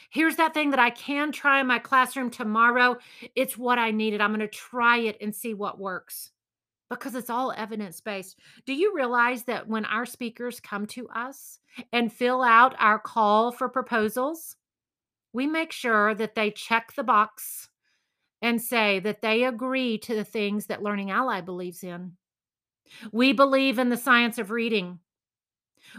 Here's 0.10 0.38
that 0.38 0.54
thing 0.54 0.70
that 0.70 0.80
I 0.80 0.90
can 0.90 1.34
try 1.34 1.60
in 1.60 1.68
my 1.68 1.80
classroom 1.80 2.30
tomorrow. 2.30 2.98
It's 3.36 3.58
what 3.58 3.78
I 3.78 3.92
needed. 3.92 4.22
I'm 4.22 4.32
going 4.32 4.40
to 4.40 4.48
try 4.48 5.00
it 5.00 5.18
and 5.20 5.36
see 5.36 5.54
what 5.54 5.80
works 5.80 6.32
because 6.90 7.16
it's 7.16 7.30
all 7.30 7.54
evidence 7.56 8.02
based. 8.02 8.38
Do 8.66 8.74
you 8.74 8.94
realize 8.96 9.44
that 9.44 9.68
when 9.68 9.86
our 9.86 10.06
speakers 10.06 10.60
come 10.60 10.86
to 10.88 11.08
us 11.10 11.60
and 11.92 12.12
fill 12.12 12.42
out 12.42 12.76
our 12.80 13.00
call 13.00 13.52
for 13.52 13.70
proposals, 13.70 14.56
we 15.34 15.48
make 15.48 15.72
sure 15.72 16.14
that 16.16 16.36
they 16.36 16.52
check 16.52 16.94
the 16.96 17.04
box 17.04 17.70
and 18.42 18.62
say 18.62 19.00
that 19.00 19.22
they 19.22 19.44
agree 19.44 19.98
to 20.00 20.16
the 20.16 20.24
things 20.24 20.66
that 20.66 20.84
Learning 20.84 21.12
Ally 21.12 21.42
believes 21.42 21.84
in. 21.84 22.14
We 23.12 23.34
believe 23.34 23.80
in 23.80 23.90
the 23.90 23.98
science 23.98 24.38
of 24.38 24.52
reading. 24.52 25.00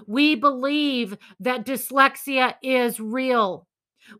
We 0.06 0.34
believe 0.34 1.16
that 1.40 1.64
dyslexia 1.64 2.54
is 2.62 3.00
real. 3.00 3.68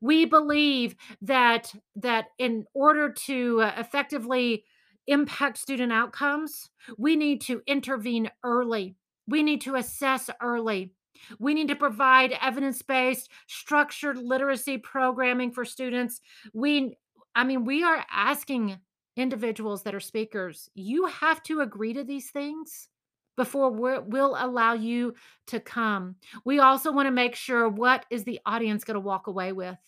We 0.01 0.25
believe 0.25 0.95
that 1.23 1.75
that 1.97 2.27
in 2.39 2.65
order 2.73 3.13
to 3.27 3.63
uh, 3.63 3.73
effectively 3.77 4.65
impact 5.07 5.59
student 5.59 5.93
outcomes, 5.93 6.71
we 6.97 7.17
need 7.17 7.41
to 7.43 7.63
intervene 7.67 8.31
early. 8.45 8.97
We 9.27 9.43
need 9.43 9.61
to 9.63 9.75
assess 9.75 10.31
early. 10.41 10.93
We 11.39 11.55
need 11.55 11.69
to 11.69 11.77
provide 11.77 12.37
evidence 12.41 12.83
based, 12.83 13.31
structured 13.47 14.19
literacy 14.19 14.79
programming 14.79 15.53
for 15.53 15.65
students. 15.65 16.21
We, 16.53 16.97
I 17.35 17.45
mean, 17.45 17.65
we 17.65 17.83
are 17.83 18.05
asking 18.11 18.79
individuals 19.17 19.83
that 19.83 19.95
are 19.95 20.01
speakers, 20.01 20.69
you 20.75 21.07
have 21.07 21.43
to 21.45 21.61
agree 21.61 21.93
to 21.95 22.05
these 22.05 22.31
things 22.31 22.89
before 23.37 23.71
we 23.71 23.99
will 23.99 24.37
allow 24.39 24.75
you 24.75 25.15
to 25.49 25.61
come. 25.61 26.17
We 26.45 26.59
also 26.61 26.93
want 26.93 27.07
to 27.07 27.13
make 27.13 27.35
sure 27.35 27.69
what 27.69 28.05
is 28.11 28.25
the 28.25 28.41
audience 28.45 28.85
going 28.85 28.95
to 28.95 29.01
walk 29.01 29.27
away 29.27 29.53
with? 29.53 29.79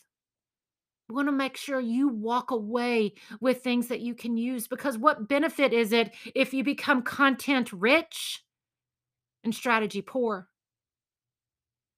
We 1.09 1.15
want 1.15 1.29
to 1.29 1.33
make 1.33 1.57
sure 1.57 1.81
you 1.81 2.09
walk 2.09 2.51
away 2.51 3.15
with 3.41 3.63
things 3.63 3.89
that 3.89 4.01
you 4.01 4.15
can 4.15 4.39
use 4.39 4.67
because 4.67 4.97
what 4.97 5.29
benefit 5.29 5.75
is 5.75 5.93
it 5.93 6.15
if 6.35 6.55
you 6.55 6.65
become 6.65 7.03
content 7.03 7.73
rich 7.73 8.43
and 9.43 9.55
strategy 9.55 10.01
poor? 10.01 10.49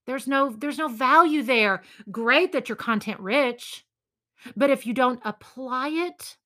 There's 0.07 0.27
no 0.27 0.51
there's 0.51 0.79
no 0.79 0.89
value 0.89 1.43
there. 1.43 1.83
Great 2.11 2.53
that 2.53 2.69
you're 2.69 2.77
content 2.77 3.21
rich, 3.21 3.85
but 4.57 4.71
if 4.71 4.87
you 4.87 4.95
don't 4.95 5.21
apply 5.25 5.89
it, 5.89 6.37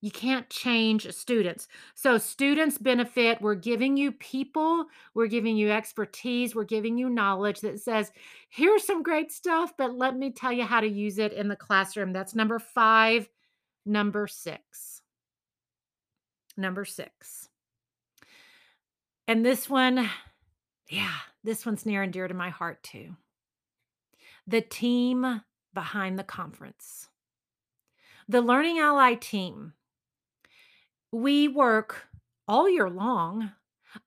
you 0.00 0.10
can't 0.10 0.48
change 0.48 1.10
students. 1.12 1.68
So 1.94 2.16
students 2.18 2.78
benefit. 2.78 3.40
We're 3.40 3.54
giving 3.54 3.96
you 3.96 4.12
people, 4.12 4.86
we're 5.14 5.26
giving 5.26 5.56
you 5.56 5.70
expertise, 5.70 6.54
we're 6.54 6.64
giving 6.64 6.96
you 6.96 7.10
knowledge 7.10 7.60
that 7.60 7.80
says, 7.80 8.12
here's 8.48 8.86
some 8.86 9.02
great 9.02 9.32
stuff, 9.32 9.72
but 9.76 9.96
let 9.96 10.16
me 10.16 10.30
tell 10.30 10.52
you 10.52 10.64
how 10.64 10.80
to 10.80 10.88
use 10.88 11.18
it 11.18 11.32
in 11.32 11.48
the 11.48 11.56
classroom. 11.56 12.12
That's 12.12 12.34
number 12.34 12.58
5, 12.58 13.28
number 13.84 14.26
6. 14.26 15.02
Number 16.56 16.84
6. 16.84 17.48
And 19.28 19.44
this 19.44 19.68
one 19.68 20.08
yeah, 20.88 21.14
this 21.46 21.64
one's 21.64 21.86
near 21.86 22.02
and 22.02 22.12
dear 22.12 22.26
to 22.26 22.34
my 22.34 22.50
heart 22.50 22.82
too. 22.82 23.16
The 24.48 24.60
team 24.60 25.42
behind 25.72 26.18
the 26.18 26.24
conference. 26.24 27.08
The 28.28 28.40
Learning 28.40 28.80
Ally 28.80 29.14
team, 29.14 29.74
we 31.12 31.46
work 31.46 32.08
all 32.48 32.68
year 32.68 32.90
long 32.90 33.52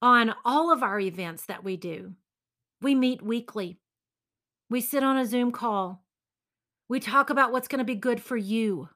on 0.02 0.36
all 0.44 0.72
of 0.72 0.84
our 0.84 1.00
events 1.00 1.46
that 1.46 1.64
we 1.64 1.78
do. 1.78 2.14
We 2.82 2.94
meet 2.94 3.22
weekly. 3.22 3.80
We 4.70 4.82
sit 4.82 5.02
on 5.02 5.18
a 5.18 5.26
Zoom 5.26 5.54
call. 5.54 6.04
We 6.90 7.00
talk 7.00 7.30
about 7.30 7.54
what's 7.54 7.70
going 7.70 7.80
to 7.80 7.86
be 7.86 7.96
good 7.96 8.22
for 8.22 8.36
you. 8.36 8.90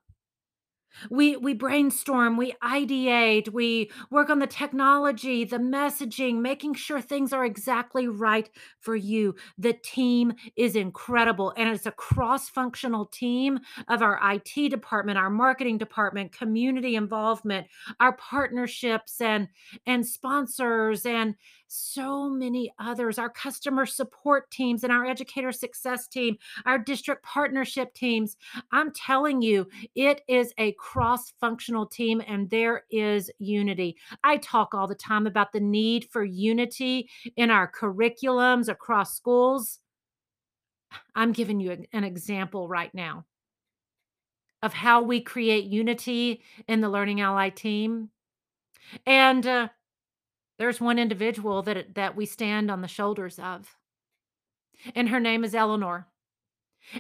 We 1.09 1.37
we 1.37 1.53
brainstorm, 1.53 2.37
we 2.37 2.53
ideate, 2.63 3.51
we 3.51 3.91
work 4.09 4.29
on 4.29 4.39
the 4.39 4.47
technology, 4.47 5.43
the 5.43 5.57
messaging, 5.57 6.39
making 6.41 6.75
sure 6.75 7.01
things 7.01 7.33
are 7.33 7.45
exactly 7.45 8.07
right 8.07 8.49
for 8.79 8.95
you. 8.95 9.35
The 9.57 9.73
team 9.73 10.33
is 10.55 10.75
incredible 10.75 11.53
and 11.57 11.69
it's 11.69 11.85
a 11.85 11.91
cross-functional 11.91 13.07
team 13.07 13.59
of 13.87 14.01
our 14.01 14.19
IT 14.33 14.69
department, 14.69 15.17
our 15.17 15.29
marketing 15.29 15.77
department, 15.77 16.31
community 16.31 16.95
involvement, 16.95 17.67
our 17.99 18.15
partnerships 18.17 19.21
and 19.21 19.47
and 19.85 20.05
sponsors 20.05 21.05
and 21.05 21.35
so 21.73 22.29
many 22.29 22.71
others, 22.79 23.17
our 23.17 23.29
customer 23.29 23.85
support 23.85 24.49
teams 24.51 24.83
and 24.83 24.93
our 24.93 25.05
educator 25.05 25.51
success 25.51 26.07
team, 26.07 26.37
our 26.65 26.77
district 26.77 27.23
partnership 27.23 27.93
teams. 27.93 28.37
I'm 28.71 28.91
telling 28.91 29.41
you, 29.41 29.67
it 29.95 30.21
is 30.27 30.53
a 30.57 30.73
cross 30.73 31.33
functional 31.39 31.85
team 31.85 32.21
and 32.27 32.49
there 32.49 32.83
is 32.91 33.31
unity. 33.39 33.97
I 34.23 34.37
talk 34.37 34.73
all 34.73 34.87
the 34.87 34.95
time 34.95 35.25
about 35.25 35.51
the 35.51 35.59
need 35.59 36.07
for 36.11 36.23
unity 36.23 37.09
in 37.35 37.49
our 37.49 37.71
curriculums 37.71 38.67
across 38.67 39.15
schools. 39.15 39.79
I'm 41.15 41.31
giving 41.31 41.59
you 41.59 41.85
an 41.91 42.03
example 42.03 42.67
right 42.67 42.93
now 42.93 43.25
of 44.61 44.73
how 44.73 45.01
we 45.01 45.21
create 45.21 45.65
unity 45.65 46.41
in 46.67 46.81
the 46.81 46.89
Learning 46.89 47.19
Ally 47.19 47.49
team. 47.49 48.09
And 49.05 49.45
uh, 49.45 49.69
there's 50.63 50.79
one 50.79 50.97
individual 50.97 51.61
that 51.61 51.93
that 51.95 52.15
we 52.15 52.25
stand 52.25 52.71
on 52.71 52.79
the 52.79 52.87
shoulders 52.87 53.37
of. 53.37 53.75
And 54.95 55.09
her 55.09 55.19
name 55.19 55.43
is 55.43 55.53
Eleanor. 55.53 56.07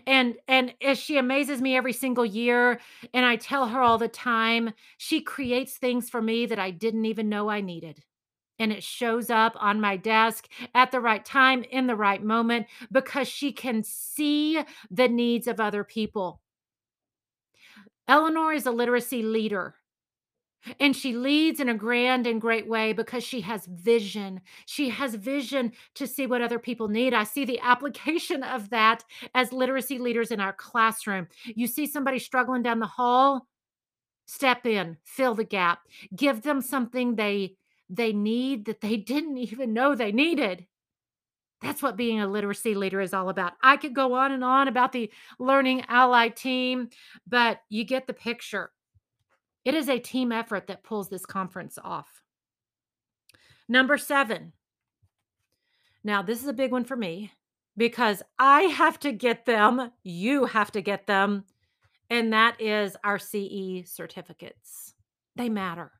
And 0.05 0.35
and 0.49 0.73
as 0.81 0.97
she 0.97 1.17
amazes 1.17 1.61
me 1.61 1.77
every 1.77 1.93
single 1.93 2.25
year 2.25 2.81
and 3.13 3.25
I 3.25 3.37
tell 3.37 3.67
her 3.67 3.79
all 3.79 3.97
the 3.97 4.09
time, 4.09 4.73
she 4.97 5.21
creates 5.21 5.77
things 5.77 6.09
for 6.09 6.21
me 6.21 6.45
that 6.45 6.59
I 6.59 6.71
didn't 6.71 7.05
even 7.05 7.29
know 7.29 7.49
I 7.49 7.61
needed. 7.61 8.03
And 8.59 8.73
it 8.73 8.83
shows 8.83 9.29
up 9.29 9.53
on 9.55 9.79
my 9.79 9.95
desk 9.95 10.49
at 10.75 10.91
the 10.91 10.99
right 10.99 11.23
time 11.23 11.63
in 11.63 11.87
the 11.87 11.95
right 11.95 12.21
moment 12.21 12.67
because 12.91 13.29
she 13.29 13.53
can 13.53 13.81
see 13.81 14.61
the 14.91 15.07
needs 15.07 15.47
of 15.47 15.61
other 15.61 15.85
people. 15.85 16.41
Eleanor 18.09 18.51
is 18.51 18.65
a 18.65 18.71
literacy 18.71 19.23
leader. 19.23 19.75
And 20.79 20.95
she 20.95 21.13
leads 21.13 21.59
in 21.59 21.69
a 21.69 21.75
grand 21.75 22.25
and 22.25 22.39
great 22.39 22.67
way 22.67 22.93
because 22.93 23.23
she 23.23 23.41
has 23.41 23.65
vision. 23.65 24.41
She 24.65 24.89
has 24.89 25.15
vision 25.15 25.73
to 25.95 26.07
see 26.07 26.25
what 26.25 26.41
other 26.41 26.59
people 26.59 26.87
need. 26.87 27.13
I 27.13 27.23
see 27.23 27.45
the 27.45 27.59
application 27.63 28.43
of 28.43 28.69
that 28.69 29.03
as 29.33 29.53
literacy 29.53 29.99
leaders 29.99 30.31
in 30.31 30.39
our 30.39 30.53
classroom. 30.53 31.27
You 31.45 31.67
see 31.67 31.85
somebody 31.87 32.19
struggling 32.19 32.63
down 32.63 32.79
the 32.79 32.87
hall, 32.87 33.47
step 34.25 34.65
in, 34.65 34.97
fill 35.03 35.35
the 35.35 35.43
gap, 35.43 35.79
give 36.15 36.41
them 36.41 36.61
something 36.61 37.15
they 37.15 37.55
they 37.89 38.13
need 38.13 38.65
that 38.65 38.81
they 38.81 38.97
didn't 39.13 39.37
even 39.37 39.73
know 39.73 39.95
they 39.95 40.11
needed. 40.11 40.65
That's 41.61 41.81
what 41.81 41.95
being 41.95 42.19
a 42.19 42.27
literacy 42.27 42.75
leader 42.75 42.99
is 42.99 43.13
all 43.13 43.29
about. 43.29 43.53
I 43.63 43.77
could 43.77 43.95
go 43.95 44.13
on 44.13 44.33
and 44.33 44.43
on 44.43 44.67
about 44.67 44.91
the 44.91 45.09
Learning 45.39 45.83
Ally 45.87 46.27
team, 46.27 46.89
but 47.25 47.59
you 47.69 47.85
get 47.85 48.05
the 48.05 48.13
picture. 48.13 48.71
It 49.65 49.75
is 49.75 49.89
a 49.89 49.99
team 49.99 50.31
effort 50.31 50.67
that 50.67 50.83
pulls 50.83 51.09
this 51.09 51.25
conference 51.25 51.77
off. 51.83 52.23
Number 53.67 53.97
seven. 53.97 54.53
Now, 56.03 56.21
this 56.21 56.41
is 56.41 56.47
a 56.47 56.53
big 56.53 56.71
one 56.71 56.83
for 56.83 56.97
me 56.97 57.31
because 57.77 58.21
I 58.37 58.63
have 58.63 58.99
to 58.99 59.11
get 59.11 59.45
them, 59.45 59.91
you 60.03 60.45
have 60.45 60.71
to 60.73 60.81
get 60.81 61.07
them, 61.07 61.45
and 62.09 62.33
that 62.33 62.59
is 62.59 62.97
our 63.03 63.17
CE 63.17 63.83
certificates. 63.85 64.93
They 65.35 65.49
matter. 65.49 65.91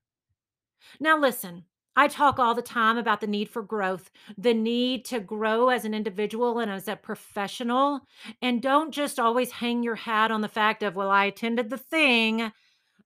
Now, 0.99 1.17
listen, 1.17 1.63
I 1.95 2.07
talk 2.07 2.39
all 2.39 2.55
the 2.55 2.61
time 2.61 2.97
about 2.97 3.21
the 3.21 3.27
need 3.27 3.49
for 3.49 3.61
growth, 3.61 4.09
the 4.37 4.53
need 4.53 5.05
to 5.05 5.19
grow 5.19 5.69
as 5.69 5.85
an 5.85 5.93
individual 5.93 6.59
and 6.59 6.69
as 6.69 6.87
a 6.87 6.95
professional. 6.95 8.01
And 8.41 8.61
don't 8.61 8.91
just 8.91 9.19
always 9.19 9.51
hang 9.51 9.83
your 9.83 9.95
hat 9.95 10.31
on 10.31 10.41
the 10.41 10.47
fact 10.47 10.83
of, 10.83 10.95
well, 10.95 11.09
I 11.09 11.25
attended 11.25 11.69
the 11.69 11.77
thing. 11.77 12.51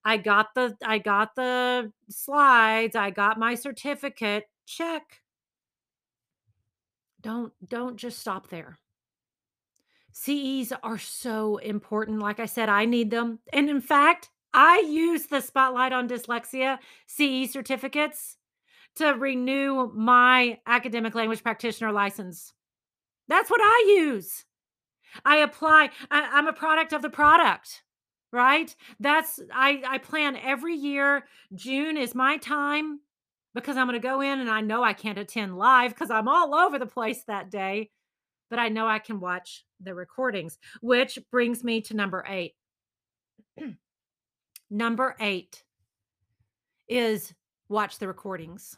I 0.07 0.15
got 0.15 0.55
the 0.55 0.77
I 0.85 0.99
got 0.99 1.35
the 1.35 1.91
slides, 2.09 2.95
I 2.95 3.09
got 3.09 3.37
my 3.37 3.55
certificate. 3.55 4.45
Check. 4.65 5.21
Don't 7.19 7.51
don't 7.67 7.97
just 7.97 8.19
stop 8.19 8.47
there. 8.47 8.77
CEs 10.13 10.71
are 10.81 10.97
so 10.97 11.57
important. 11.57 12.19
Like 12.19 12.39
I 12.39 12.45
said, 12.45 12.69
I 12.69 12.85
need 12.85 13.11
them. 13.11 13.39
And 13.51 13.69
in 13.69 13.81
fact, 13.81 14.29
I 14.53 14.79
use 14.87 15.25
the 15.25 15.41
Spotlight 15.41 15.91
on 15.91 16.07
Dyslexia 16.07 16.77
CE 17.05 17.51
certificates 17.51 18.37
to 18.95 19.07
renew 19.07 19.91
my 19.93 20.57
academic 20.65 21.15
language 21.15 21.43
practitioner 21.43 21.91
license. 21.91 22.53
That's 23.27 23.51
what 23.51 23.61
I 23.61 23.95
use. 23.97 24.45
I 25.25 25.39
apply, 25.39 25.89
I, 26.09 26.39
am 26.39 26.47
a 26.47 26.53
product 26.53 26.93
of 26.93 27.01
the 27.01 27.09
product, 27.09 27.83
right? 28.37 28.73
That's 28.99 29.39
I 29.51 29.81
I 29.85 29.97
plan 29.97 30.37
every 30.37 30.75
year. 30.75 31.25
June 31.53 31.97
is 31.97 32.15
my 32.15 32.37
time 32.37 32.99
because 33.53 33.75
I'm 33.75 33.87
going 33.87 33.99
to 33.99 34.07
go 34.07 34.21
in 34.21 34.39
and 34.39 34.49
I 34.49 34.61
know 34.61 34.83
I 34.83 34.93
can't 34.93 35.17
attend 35.17 35.57
live 35.57 35.91
because 35.93 36.11
I'm 36.11 36.27
all 36.27 36.53
over 36.53 36.77
the 36.77 36.85
place 36.85 37.23
that 37.23 37.49
day, 37.49 37.89
but 38.49 38.59
I 38.59 38.69
know 38.69 38.87
I 38.87 38.99
can 38.99 39.19
watch 39.19 39.65
the 39.81 39.95
recordings, 39.95 40.59
which 40.81 41.17
brings 41.31 41.63
me 41.63 41.81
to 41.81 41.95
number 41.95 42.23
8. 42.27 42.53
number 44.69 45.15
8 45.19 45.63
is 46.87 47.33
watch 47.67 47.97
the 47.97 48.07
recordings 48.07 48.77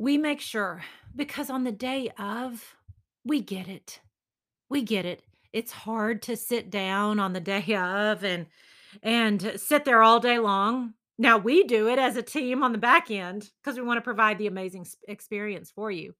we 0.00 0.16
make 0.16 0.40
sure 0.40 0.82
because 1.14 1.50
on 1.50 1.64
the 1.64 1.72
day 1.72 2.10
of, 2.18 2.74
we 3.22 3.42
get 3.42 3.68
it. 3.68 4.00
We 4.70 4.80
get 4.80 5.04
it. 5.04 5.22
It's 5.52 5.72
hard 5.72 6.22
to 6.22 6.36
sit 6.36 6.70
down 6.70 7.18
on 7.18 7.32
the 7.32 7.40
day 7.40 7.74
of 7.74 8.24
and 8.24 8.46
and 9.02 9.52
sit 9.56 9.84
there 9.84 10.02
all 10.02 10.20
day 10.20 10.38
long. 10.38 10.94
Now 11.18 11.38
we 11.38 11.64
do 11.64 11.88
it 11.88 11.98
as 11.98 12.16
a 12.16 12.22
team 12.22 12.62
on 12.62 12.72
the 12.72 12.78
back 12.78 13.10
end 13.10 13.50
because 13.62 13.76
we 13.76 13.84
want 13.84 13.98
to 13.98 14.02
provide 14.02 14.38
the 14.38 14.46
amazing 14.46 14.86
experience 15.06 15.70
for 15.70 15.90
you. 15.90 16.14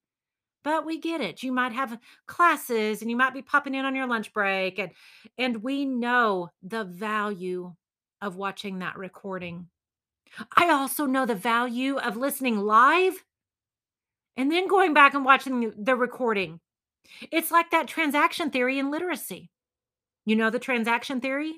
But 0.63 0.85
we 0.85 0.99
get 0.99 1.21
it. 1.21 1.41
You 1.41 1.51
might 1.51 1.73
have 1.73 1.97
classes 2.27 3.01
and 3.01 3.09
you 3.09 3.17
might 3.17 3.33
be 3.33 3.41
popping 3.41 3.73
in 3.73 3.85
on 3.85 3.95
your 3.95 4.07
lunch 4.07 4.31
break 4.33 4.79
and 4.79 4.91
and 5.37 5.63
we 5.63 5.85
know 5.85 6.49
the 6.61 6.83
value 6.83 7.73
of 8.21 8.35
watching 8.35 8.79
that 8.79 8.97
recording. 8.97 9.67
I 10.55 10.69
also 10.69 11.05
know 11.05 11.25
the 11.25 11.35
value 11.35 11.97
of 11.97 12.15
listening 12.15 12.59
live 12.59 13.23
and 14.37 14.51
then 14.51 14.67
going 14.67 14.93
back 14.93 15.13
and 15.13 15.25
watching 15.25 15.73
the 15.77 15.95
recording. 15.95 16.59
It's 17.31 17.51
like 17.51 17.71
that 17.71 17.87
transaction 17.87 18.49
theory 18.49 18.79
in 18.79 18.91
literacy. 18.91 19.51
You 20.25 20.35
know 20.35 20.49
the 20.49 20.59
transaction 20.59 21.21
theory? 21.21 21.53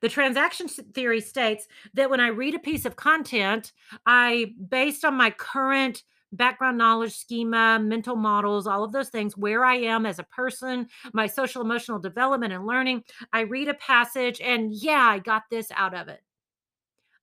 The 0.00 0.08
transaction 0.08 0.68
theory 0.68 1.20
states 1.20 1.66
that 1.94 2.10
when 2.10 2.20
I 2.20 2.28
read 2.28 2.54
a 2.54 2.60
piece 2.60 2.84
of 2.84 2.96
content, 2.96 3.72
I, 4.06 4.52
based 4.68 5.04
on 5.04 5.14
my 5.14 5.30
current 5.30 6.02
background 6.32 6.76
knowledge 6.76 7.16
schema, 7.16 7.78
mental 7.78 8.16
models, 8.16 8.66
all 8.66 8.84
of 8.84 8.92
those 8.92 9.08
things, 9.08 9.36
where 9.36 9.64
I 9.64 9.76
am 9.76 10.04
as 10.04 10.18
a 10.18 10.24
person, 10.24 10.88
my 11.12 11.26
social 11.26 11.62
emotional 11.62 11.98
development 11.98 12.52
and 12.52 12.66
learning, 12.66 13.04
I 13.32 13.40
read 13.40 13.68
a 13.68 13.74
passage 13.74 14.40
and 14.40 14.74
yeah, 14.74 15.06
I 15.10 15.20
got 15.20 15.44
this 15.50 15.70
out 15.74 15.94
of 15.94 16.08
it. 16.08 16.20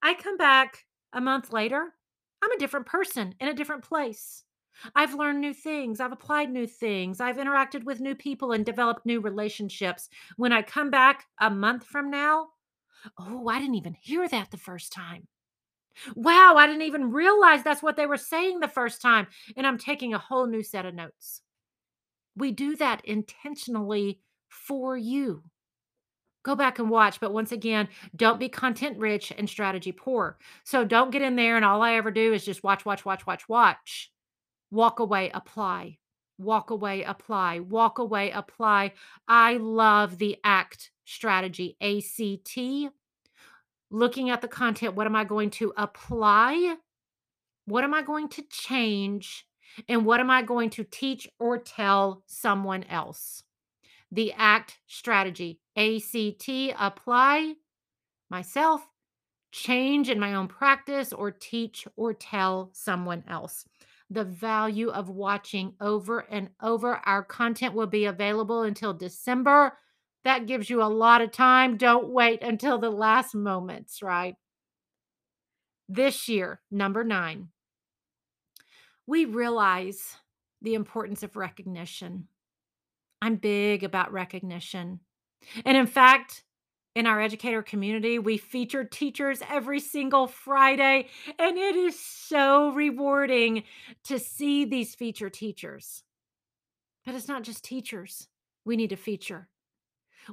I 0.01 0.15
come 0.15 0.37
back 0.37 0.85
a 1.13 1.21
month 1.21 1.53
later, 1.53 1.93
I'm 2.41 2.51
a 2.51 2.59
different 2.59 2.85
person 2.85 3.35
in 3.39 3.47
a 3.47 3.53
different 3.53 3.83
place. 3.83 4.43
I've 4.95 5.13
learned 5.13 5.41
new 5.41 5.53
things. 5.53 5.99
I've 5.99 6.11
applied 6.11 6.51
new 6.51 6.67
things. 6.67 7.19
I've 7.19 7.37
interacted 7.37 7.83
with 7.83 8.01
new 8.01 8.15
people 8.15 8.51
and 8.51 8.65
developed 8.65 9.05
new 9.05 9.19
relationships. 9.19 10.09
When 10.37 10.51
I 10.51 10.61
come 10.61 10.89
back 10.89 11.25
a 11.39 11.49
month 11.49 11.85
from 11.85 12.09
now, 12.09 12.47
oh, 13.17 13.47
I 13.47 13.59
didn't 13.59 13.75
even 13.75 13.95
hear 13.99 14.27
that 14.27 14.51
the 14.51 14.57
first 14.57 14.91
time. 14.91 15.27
Wow, 16.15 16.55
I 16.57 16.67
didn't 16.67 16.81
even 16.81 17.11
realize 17.11 17.63
that's 17.63 17.83
what 17.83 17.95
they 17.95 18.05
were 18.05 18.17
saying 18.17 18.59
the 18.59 18.67
first 18.67 19.01
time. 19.01 19.27
And 19.55 19.65
I'm 19.65 19.77
taking 19.77 20.13
a 20.13 20.19
whole 20.19 20.45
new 20.45 20.61
set 20.63 20.85
of 20.85 20.93
notes. 20.93 21.41
We 22.35 22.51
do 22.51 22.75
that 22.77 23.03
intentionally 23.05 24.19
for 24.49 24.97
you. 24.97 25.43
Go 26.43 26.55
back 26.55 26.79
and 26.79 26.89
watch. 26.89 27.21
But 27.21 27.33
once 27.33 27.53
again, 27.53 27.87
don't 28.15 28.39
be 28.39 28.49
content 28.49 28.99
rich 28.99 29.31
and 29.35 29.49
strategy 29.49 29.93
poor. 29.93 30.37
So 30.65 30.83
don't 30.83 31.11
get 31.11 31.21
in 31.21 31.37
there 31.37 31.55
and 31.55 31.63
all 31.63 31.81
I 31.81 31.93
ever 31.93 32.11
do 32.11 32.33
is 32.33 32.45
just 32.45 32.63
watch, 32.63 32.85
watch, 32.85 33.05
watch, 33.05 33.25
watch, 33.25 33.47
watch 33.47 34.11
walk 34.71 34.99
away, 34.99 35.31
apply, 35.33 35.97
walk 36.37 36.69
away, 36.69 37.03
apply, 37.03 37.59
walk 37.59 37.99
away, 37.99 38.31
apply. 38.31 38.93
I 39.27 39.57
love 39.57 40.17
the 40.17 40.37
ACT 40.43 40.91
strategy, 41.05 41.77
ACT. 41.81 42.93
Looking 43.91 44.29
at 44.29 44.41
the 44.41 44.47
content, 44.47 44.95
what 44.95 45.07
am 45.07 45.15
I 45.15 45.23
going 45.23 45.51
to 45.51 45.73
apply? 45.77 46.75
What 47.65 47.83
am 47.83 47.93
I 47.93 48.01
going 48.01 48.27
to 48.29 48.43
change? 48.49 49.47
And 49.87 50.05
what 50.05 50.19
am 50.19 50.29
I 50.29 50.41
going 50.41 50.69
to 50.71 50.83
teach 50.83 51.27
or 51.39 51.57
tell 51.57 52.23
someone 52.25 52.83
else? 52.85 53.43
The 54.11 54.33
ACT 54.33 54.77
strategy, 54.87 55.59
ACT, 55.75 56.49
apply 56.79 57.55
myself, 58.29 58.87
change 59.51 60.09
in 60.09 60.19
my 60.19 60.33
own 60.33 60.47
practice, 60.47 61.11
or 61.11 61.31
teach 61.31 61.87
or 61.95 62.13
tell 62.13 62.69
someone 62.73 63.23
else 63.27 63.65
the 64.09 64.23
value 64.23 64.89
of 64.89 65.09
watching 65.09 65.73
over 65.81 66.19
and 66.19 66.49
over. 66.61 67.01
Our 67.05 67.23
content 67.23 67.73
will 67.73 67.87
be 67.87 68.05
available 68.05 68.63
until 68.63 68.93
December. 68.93 69.77
That 70.23 70.47
gives 70.47 70.69
you 70.69 70.81
a 70.81 70.85
lot 70.85 71.21
of 71.21 71.31
time. 71.31 71.77
Don't 71.77 72.09
wait 72.09 72.41
until 72.41 72.77
the 72.77 72.89
last 72.89 73.35
moments, 73.35 74.01
right? 74.01 74.35
This 75.87 76.27
year, 76.27 76.61
number 76.71 77.03
nine, 77.03 77.49
we 79.05 79.25
realize 79.25 80.15
the 80.61 80.73
importance 80.73 81.21
of 81.21 81.35
recognition. 81.35 82.27
I'm 83.21 83.35
big 83.35 83.83
about 83.83 84.11
recognition. 84.11 84.99
And 85.63 85.77
in 85.77 85.85
fact, 85.87 86.43
in 86.95 87.05
our 87.05 87.21
educator 87.21 87.61
community. 87.61 88.17
We 88.17 88.37
feature 88.37 88.85
teachers 88.85 89.41
every 89.49 89.79
single 89.81 90.27
Friday, 90.27 91.09
and 91.37 91.57
it 91.57 91.75
is 91.75 91.99
so 91.99 92.71
rewarding 92.71 93.63
to 94.05 94.17
see 94.17 94.65
these 94.65 94.95
feature 94.95 95.29
teachers. 95.29 96.03
But 97.05 97.15
it's 97.15 97.27
not 97.27 97.43
just 97.43 97.63
teachers 97.63 98.27
we 98.63 98.75
need 98.75 98.89
to 98.89 98.95
feature. 98.95 99.49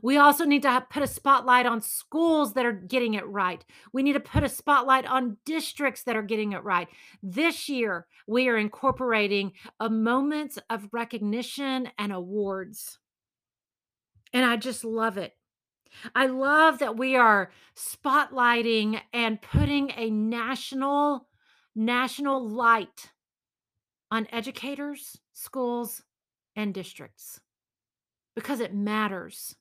We 0.02 0.16
also 0.16 0.46
need 0.46 0.62
to 0.62 0.86
put 0.88 1.02
a 1.02 1.06
spotlight 1.06 1.66
on 1.66 1.82
schools 1.82 2.54
that 2.54 2.64
are 2.64 2.72
getting 2.72 3.12
it 3.12 3.26
right. 3.26 3.62
We 3.92 4.02
need 4.02 4.14
to 4.14 4.20
put 4.20 4.42
a 4.42 4.48
spotlight 4.48 5.04
on 5.04 5.36
districts 5.44 6.04
that 6.04 6.16
are 6.16 6.22
getting 6.22 6.52
it 6.52 6.64
right. 6.64 6.88
This 7.22 7.68
year, 7.68 8.06
we 8.26 8.48
are 8.48 8.56
incorporating 8.56 9.52
a 9.80 9.90
moments 9.90 10.58
of 10.70 10.88
recognition 10.92 11.90
and 11.98 12.10
awards. 12.10 12.98
And 14.32 14.46
I 14.46 14.56
just 14.56 14.82
love 14.82 15.18
it. 15.18 15.34
I 16.14 16.26
love 16.26 16.78
that 16.78 16.96
we 16.96 17.16
are 17.16 17.50
spotlighting 17.76 19.00
and 19.12 19.40
putting 19.40 19.90
a 19.96 20.10
national 20.10 21.28
national 21.74 22.46
light 22.46 23.10
on 24.10 24.26
educators, 24.30 25.18
schools, 25.32 26.02
and 26.54 26.74
districts 26.74 27.40
because 28.34 28.60
it 28.60 28.74
matters. 28.74 29.56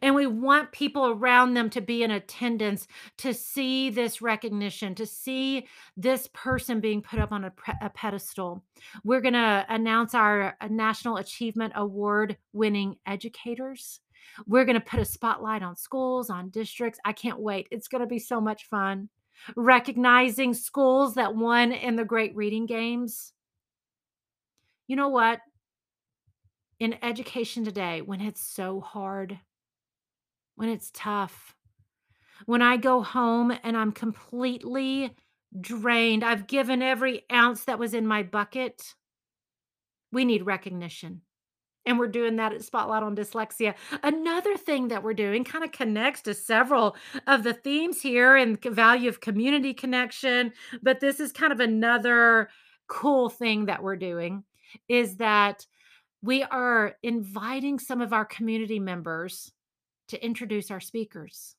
And 0.00 0.14
we 0.14 0.26
want 0.26 0.70
people 0.72 1.08
around 1.08 1.54
them 1.54 1.68
to 1.70 1.80
be 1.80 2.04
in 2.04 2.10
attendance 2.12 2.86
to 3.18 3.34
see 3.34 3.90
this 3.90 4.22
recognition, 4.22 4.94
to 4.94 5.06
see 5.06 5.66
this 5.96 6.28
person 6.32 6.80
being 6.80 7.02
put 7.02 7.18
up 7.18 7.32
on 7.32 7.44
a, 7.44 7.50
pre- 7.50 7.74
a 7.80 7.90
pedestal. 7.90 8.62
We're 9.02 9.20
going 9.20 9.34
to 9.34 9.66
announce 9.68 10.14
our 10.14 10.56
uh, 10.60 10.68
National 10.68 11.16
Achievement 11.16 11.72
Award 11.74 12.36
winning 12.52 12.96
educators. 13.06 14.00
We're 14.46 14.64
going 14.64 14.80
to 14.80 14.80
put 14.80 15.00
a 15.00 15.04
spotlight 15.04 15.62
on 15.62 15.76
schools, 15.76 16.30
on 16.30 16.50
districts. 16.50 16.98
I 17.04 17.12
can't 17.12 17.40
wait. 17.40 17.68
It's 17.70 17.88
going 17.88 18.00
to 18.00 18.06
be 18.06 18.18
so 18.18 18.40
much 18.40 18.68
fun. 18.68 19.08
recognizing 19.56 20.54
schools 20.54 21.14
that 21.14 21.34
won 21.34 21.72
in 21.72 21.96
the 21.96 22.04
great 22.04 22.34
reading 22.36 22.66
games. 22.66 23.32
You 24.86 24.96
know 24.96 25.08
what? 25.08 25.40
In 26.78 26.98
education 27.02 27.64
today, 27.64 28.02
when 28.02 28.20
it's 28.20 28.44
so 28.44 28.80
hard, 28.80 29.38
when 30.56 30.68
it's 30.68 30.90
tough, 30.92 31.54
when 32.46 32.62
I 32.62 32.76
go 32.76 33.02
home 33.02 33.52
and 33.62 33.76
I'm 33.76 33.92
completely 33.92 35.14
drained, 35.60 36.24
I've 36.24 36.46
given 36.46 36.82
every 36.82 37.22
ounce 37.30 37.64
that 37.64 37.78
was 37.78 37.94
in 37.94 38.06
my 38.06 38.22
bucket, 38.22 38.94
we 40.10 40.24
need 40.24 40.44
recognition. 40.44 41.22
And 41.84 41.98
we're 41.98 42.08
doing 42.08 42.36
that 42.36 42.52
at 42.52 42.62
Spotlight 42.62 43.02
on 43.02 43.16
Dyslexia. 43.16 43.74
Another 44.02 44.56
thing 44.56 44.88
that 44.88 45.02
we're 45.02 45.14
doing 45.14 45.42
kind 45.42 45.64
of 45.64 45.72
connects 45.72 46.22
to 46.22 46.34
several 46.34 46.96
of 47.26 47.42
the 47.42 47.54
themes 47.54 48.00
here 48.00 48.36
and 48.36 48.62
value 48.62 49.08
of 49.08 49.20
community 49.20 49.74
connection. 49.74 50.52
But 50.80 51.00
this 51.00 51.18
is 51.18 51.32
kind 51.32 51.52
of 51.52 51.60
another 51.60 52.50
cool 52.86 53.28
thing 53.28 53.66
that 53.66 53.82
we're 53.82 53.96
doing 53.96 54.44
is 54.88 55.16
that 55.16 55.66
we 56.22 56.44
are 56.44 56.94
inviting 57.02 57.78
some 57.78 58.00
of 58.00 58.12
our 58.12 58.24
community 58.24 58.78
members 58.78 59.50
to 60.08 60.24
introduce 60.24 60.70
our 60.70 60.80
speakers. 60.80 61.56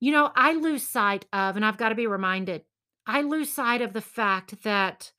You 0.00 0.12
know, 0.12 0.30
I 0.34 0.52
lose 0.52 0.86
sight 0.86 1.24
of, 1.32 1.56
and 1.56 1.64
I've 1.64 1.78
got 1.78 1.90
to 1.90 1.94
be 1.94 2.06
reminded, 2.06 2.62
I 3.06 3.22
lose 3.22 3.52
sight 3.52 3.80
of 3.80 3.92
the 3.92 4.00
fact 4.00 4.62
that 4.64 5.12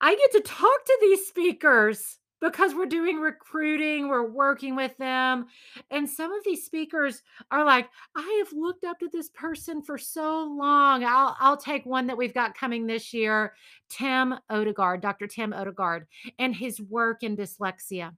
I 0.00 0.14
get 0.14 0.32
to 0.32 0.40
talk 0.40 0.84
to 0.84 0.98
these 1.00 1.26
speakers 1.26 2.18
because 2.40 2.74
we're 2.74 2.86
doing 2.86 3.18
recruiting, 3.18 4.08
we're 4.08 4.28
working 4.28 4.76
with 4.76 4.96
them. 4.98 5.46
And 5.90 6.08
some 6.08 6.32
of 6.32 6.44
these 6.44 6.64
speakers 6.64 7.22
are 7.50 7.64
like, 7.64 7.88
I 8.14 8.44
have 8.44 8.52
looked 8.52 8.84
up 8.84 8.98
to 9.00 9.08
this 9.08 9.30
person 9.30 9.82
for 9.82 9.98
so 9.98 10.44
long. 10.44 11.04
I'll, 11.04 11.36
I'll 11.40 11.56
take 11.56 11.86
one 11.86 12.06
that 12.08 12.18
we've 12.18 12.34
got 12.34 12.56
coming 12.56 12.86
this 12.86 13.12
year 13.12 13.54
Tim 13.88 14.34
Odegard, 14.50 15.00
Dr. 15.00 15.26
Tim 15.26 15.52
Odegard, 15.52 16.06
and 16.38 16.54
his 16.54 16.80
work 16.80 17.22
in 17.22 17.36
dyslexia. 17.36 18.12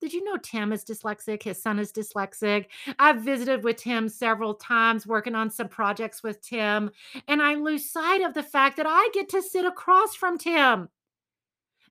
Did 0.00 0.12
you 0.12 0.22
know 0.22 0.36
Tim 0.36 0.72
is 0.72 0.84
dyslexic? 0.84 1.42
His 1.42 1.60
son 1.60 1.78
is 1.78 1.92
dyslexic. 1.92 2.66
I've 2.98 3.22
visited 3.22 3.64
with 3.64 3.78
Tim 3.78 4.08
several 4.08 4.54
times, 4.54 5.06
working 5.06 5.34
on 5.34 5.50
some 5.50 5.68
projects 5.68 6.22
with 6.22 6.40
Tim, 6.40 6.90
and 7.26 7.42
I 7.42 7.54
lose 7.54 7.90
sight 7.90 8.22
of 8.22 8.34
the 8.34 8.42
fact 8.42 8.76
that 8.76 8.86
I 8.88 9.08
get 9.12 9.28
to 9.30 9.42
sit 9.42 9.64
across 9.64 10.14
from 10.14 10.38
Tim 10.38 10.88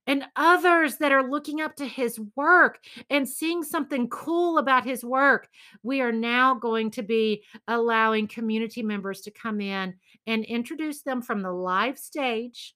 and 0.07 0.23
others 0.35 0.97
that 0.97 1.11
are 1.11 1.29
looking 1.29 1.61
up 1.61 1.75
to 1.75 1.85
his 1.85 2.19
work 2.35 2.79
and 3.09 3.27
seeing 3.27 3.61
something 3.61 4.07
cool 4.09 4.57
about 4.57 4.85
his 4.85 5.03
work. 5.03 5.47
We 5.83 6.01
are 6.01 6.13
now 6.13 6.55
going 6.55 6.91
to 6.91 7.03
be 7.03 7.43
allowing 7.67 8.27
community 8.27 8.81
members 8.81 9.21
to 9.21 9.31
come 9.31 9.61
in 9.61 9.95
and 10.25 10.45
introduce 10.45 11.03
them 11.03 11.21
from 11.21 11.41
the 11.41 11.51
live 11.51 11.99
stage, 11.99 12.73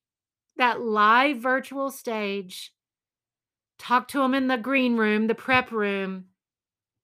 that 0.58 0.82
live 0.82 1.38
virtual 1.38 1.90
stage 1.90 2.72
talk 3.80 4.08
to 4.10 4.20
them 4.20 4.36
in 4.36 4.48
the 4.48 4.58
green 4.58 4.96
room, 4.96 5.26
the 5.26 5.34
prep 5.34 5.72
room, 5.72 6.26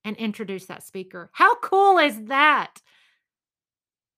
and 0.05 0.15
introduce 0.17 0.67
that 0.67 0.83
speaker. 0.83 1.31
How 1.33 1.55
cool 1.55 1.97
is 1.97 2.25
that? 2.25 2.81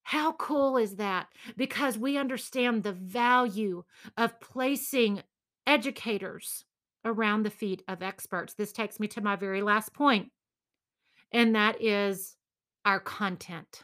How 0.03 0.33
cool 0.33 0.75
is 0.75 0.95
that? 0.95 1.27
Because 1.55 1.97
we 1.97 2.17
understand 2.17 2.83
the 2.83 2.91
value 2.91 3.83
of 4.17 4.39
placing 4.41 5.21
educators 5.69 6.65
around 7.05 7.43
the 7.43 7.51
feet 7.51 7.83
of 7.87 8.01
experts. 8.01 8.55
This 8.55 8.73
takes 8.73 8.99
me 8.99 9.07
to 9.09 9.21
my 9.21 9.35
very 9.35 9.61
last 9.61 9.93
point, 9.93 10.31
and 11.31 11.55
that 11.55 11.81
is 11.81 12.35
our 12.85 12.99
content. 12.99 13.83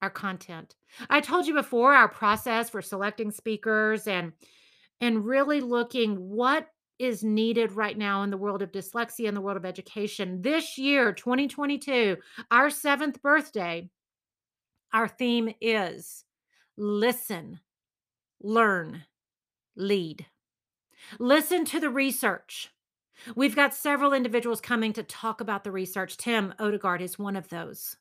Our 0.00 0.10
content. 0.10 0.76
I 1.10 1.20
told 1.20 1.46
you 1.46 1.54
before 1.54 1.94
our 1.94 2.08
process 2.08 2.70
for 2.70 2.80
selecting 2.80 3.30
speakers 3.30 4.06
and 4.06 4.32
and 5.00 5.26
really 5.26 5.60
looking 5.60 6.14
what 6.16 6.68
is 6.98 7.24
needed 7.24 7.72
right 7.72 7.98
now 7.98 8.22
in 8.22 8.30
the 8.30 8.36
world 8.36 8.62
of 8.62 8.70
dyslexia 8.70 9.26
and 9.26 9.36
the 9.36 9.40
world 9.40 9.56
of 9.56 9.64
education. 9.64 10.40
This 10.42 10.78
year, 10.78 11.12
2022, 11.12 12.16
our 12.52 12.70
seventh 12.70 13.20
birthday, 13.20 13.88
our 14.92 15.08
theme 15.08 15.52
is 15.60 16.24
listen, 16.76 17.58
learn, 18.40 19.02
lead. 19.74 20.26
Listen 21.18 21.64
to 21.66 21.80
the 21.80 21.90
research. 21.90 22.70
We've 23.36 23.56
got 23.56 23.74
several 23.74 24.12
individuals 24.12 24.60
coming 24.60 24.92
to 24.94 25.02
talk 25.02 25.40
about 25.40 25.64
the 25.64 25.70
research. 25.70 26.16
Tim 26.16 26.54
Odegard 26.58 27.00
is 27.00 27.18
one 27.18 27.36
of 27.36 27.48
those. 27.48 27.96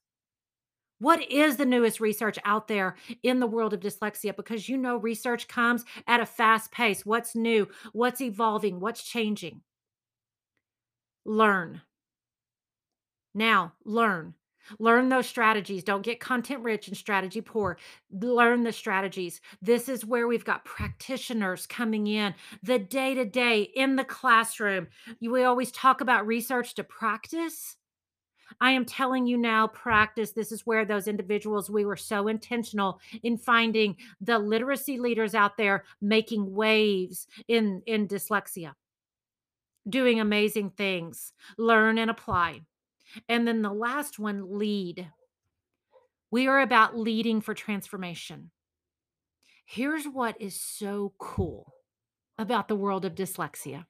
What 1.00 1.30
is 1.32 1.58
the 1.58 1.66
newest 1.66 2.00
research 2.00 2.40
out 2.46 2.68
there 2.68 2.96
in 3.24 3.40
the 3.40 3.48
world 3.48 3.74
of 3.74 3.82
dyslexia? 3.82 4.36
Because 4.36 4.70
you 4.70 4.78
know, 4.78 4.98
research 4.98 5.48
comes 5.48 5.84
at 6.08 6.22
a 6.22 6.26
fast 6.26 6.72
pace. 6.72 7.06
What's 7.06 7.36
new? 7.36 7.68
What's 7.92 8.22
evolving? 8.22 8.80
What's 8.80 9.04
changing? 9.04 9.62
Learn. 11.26 11.82
Now, 13.34 13.74
learn. 13.84 14.36
Learn 14.80 15.10
those 15.10 15.28
strategies. 15.28 15.84
Don't 15.84 16.04
get 16.04 16.20
content 16.20 16.64
rich 16.64 16.88
and 16.88 16.98
strategy 16.98 17.42
poor. 17.42 17.78
Learn 18.12 18.64
the 18.64 18.72
strategies. 18.72 19.42
This 19.62 19.90
is 19.90 20.06
where 20.06 20.28
we've 20.28 20.46
got 20.46 20.66
practitioners 20.66 21.68
coming 21.68 22.08
in 22.08 22.34
the 22.62 22.80
day 22.80 23.14
to 23.14 23.26
day 23.26 23.64
in 23.76 23.96
the 23.96 24.06
classroom. 24.06 24.88
We 25.22 25.44
always 25.44 25.72
talk 25.72 26.02
about 26.02 26.28
research 26.28 26.76
to 26.76 26.84
practice. 26.84 27.78
I 28.62 28.72
am 28.72 28.86
telling 28.86 29.26
you 29.26 29.38
now, 29.38 29.68
practice. 29.68 30.32
This 30.32 30.52
is 30.52 30.66
where 30.66 30.86
those 30.86 31.08
individuals, 31.08 31.70
we 31.70 31.86
were 31.86 31.98
so 31.98 32.28
intentional 32.28 33.00
in 33.24 33.38
finding 33.38 33.96
the 34.22 34.38
literacy 34.38 35.00
leaders 35.00 35.34
out 35.34 35.58
there 35.58 35.86
making 36.02 36.54
waves 36.54 37.28
in, 37.48 37.82
in 37.86 38.08
dyslexia, 38.08 38.74
doing 39.90 40.20
amazing 40.20 40.72
things, 40.72 41.34
learn 41.58 41.98
and 41.98 42.12
apply. 42.12 42.62
And 43.30 43.48
then 43.48 43.62
the 43.62 43.74
last 43.74 44.20
one, 44.20 44.58
lead. 44.58 45.10
We 46.32 46.48
are 46.48 46.62
about 46.62 46.98
leading 46.98 47.42
for 47.42 47.54
transformation. 47.54 48.52
Here's 49.66 50.06
what 50.06 50.40
is 50.42 50.60
so 50.60 51.14
cool 51.18 51.74
about 52.38 52.68
the 52.68 52.76
world 52.76 53.06
of 53.06 53.16
dyslexia 53.16 53.86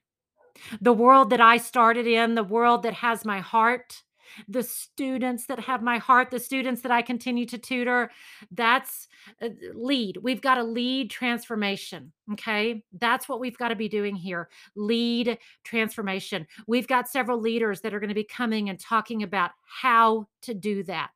the 0.80 0.92
world 0.92 1.30
that 1.30 1.40
I 1.40 1.56
started 1.56 2.06
in, 2.06 2.36
the 2.36 2.44
world 2.44 2.84
that 2.84 2.94
has 2.94 3.24
my 3.24 3.40
heart, 3.40 4.04
the 4.48 4.62
students 4.62 5.46
that 5.46 5.60
have 5.60 5.82
my 5.82 5.98
heart, 5.98 6.30
the 6.30 6.38
students 6.38 6.82
that 6.82 6.92
I 6.92 7.02
continue 7.02 7.46
to 7.46 7.58
tutor. 7.58 8.10
That's 8.50 9.08
uh, 9.42 9.48
lead. 9.74 10.18
We've 10.22 10.40
got 10.40 10.56
to 10.56 10.64
lead 10.64 11.10
transformation. 11.10 12.12
Okay. 12.32 12.82
That's 12.92 13.28
what 13.28 13.40
we've 13.40 13.58
got 13.58 13.68
to 13.68 13.76
be 13.76 13.88
doing 13.88 14.16
here. 14.16 14.48
Lead 14.76 15.38
transformation. 15.64 16.46
We've 16.66 16.88
got 16.88 17.08
several 17.08 17.40
leaders 17.40 17.80
that 17.80 17.94
are 17.94 18.00
going 18.00 18.08
to 18.08 18.14
be 18.14 18.24
coming 18.24 18.68
and 18.68 18.78
talking 18.78 19.22
about 19.22 19.52
how 19.64 20.28
to 20.42 20.54
do 20.54 20.82
that 20.84 21.10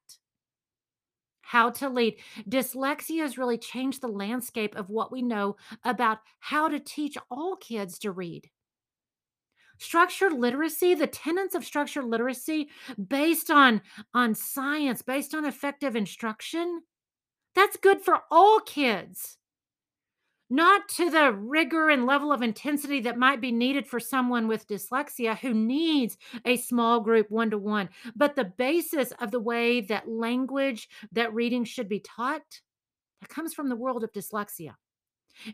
how 1.40 1.70
to 1.70 1.88
lead. 1.88 2.14
Dyslexia 2.46 3.22
has 3.22 3.38
really 3.38 3.56
changed 3.56 4.02
the 4.02 4.08
landscape 4.08 4.76
of 4.76 4.90
what 4.90 5.10
we 5.10 5.22
know 5.22 5.56
about 5.82 6.18
how 6.40 6.68
to 6.68 6.78
teach 6.78 7.16
all 7.30 7.56
kids 7.56 7.98
to 8.00 8.12
read 8.12 8.50
structured 9.78 10.32
literacy 10.32 10.94
the 10.94 11.06
tenets 11.06 11.54
of 11.54 11.64
structured 11.64 12.04
literacy 12.04 12.68
based 13.08 13.50
on 13.50 13.80
on 14.14 14.34
science 14.34 15.02
based 15.02 15.34
on 15.34 15.44
effective 15.44 15.96
instruction 15.96 16.82
that's 17.58 17.76
good 17.76 18.00
for 18.00 18.20
all 18.30 18.60
kids. 18.60 19.36
Not 20.48 20.88
to 20.90 21.10
the 21.10 21.32
rigor 21.32 21.90
and 21.90 22.06
level 22.06 22.32
of 22.32 22.40
intensity 22.40 23.00
that 23.00 23.18
might 23.18 23.40
be 23.40 23.50
needed 23.50 23.84
for 23.84 23.98
someone 23.98 24.46
with 24.46 24.68
dyslexia 24.68 25.36
who 25.36 25.52
needs 25.52 26.16
a 26.44 26.56
small 26.56 27.00
group 27.00 27.30
one 27.30 27.50
to 27.50 27.58
one 27.58 27.88
but 28.14 28.36
the 28.36 28.44
basis 28.44 29.12
of 29.20 29.32
the 29.32 29.40
way 29.40 29.80
that 29.82 30.08
language 30.08 30.88
that 31.10 31.34
reading 31.34 31.64
should 31.64 31.88
be 31.88 32.00
taught 32.00 32.60
that 33.20 33.28
comes 33.28 33.52
from 33.52 33.68
the 33.68 33.76
world 33.76 34.04
of 34.04 34.12
dyslexia. 34.12 34.74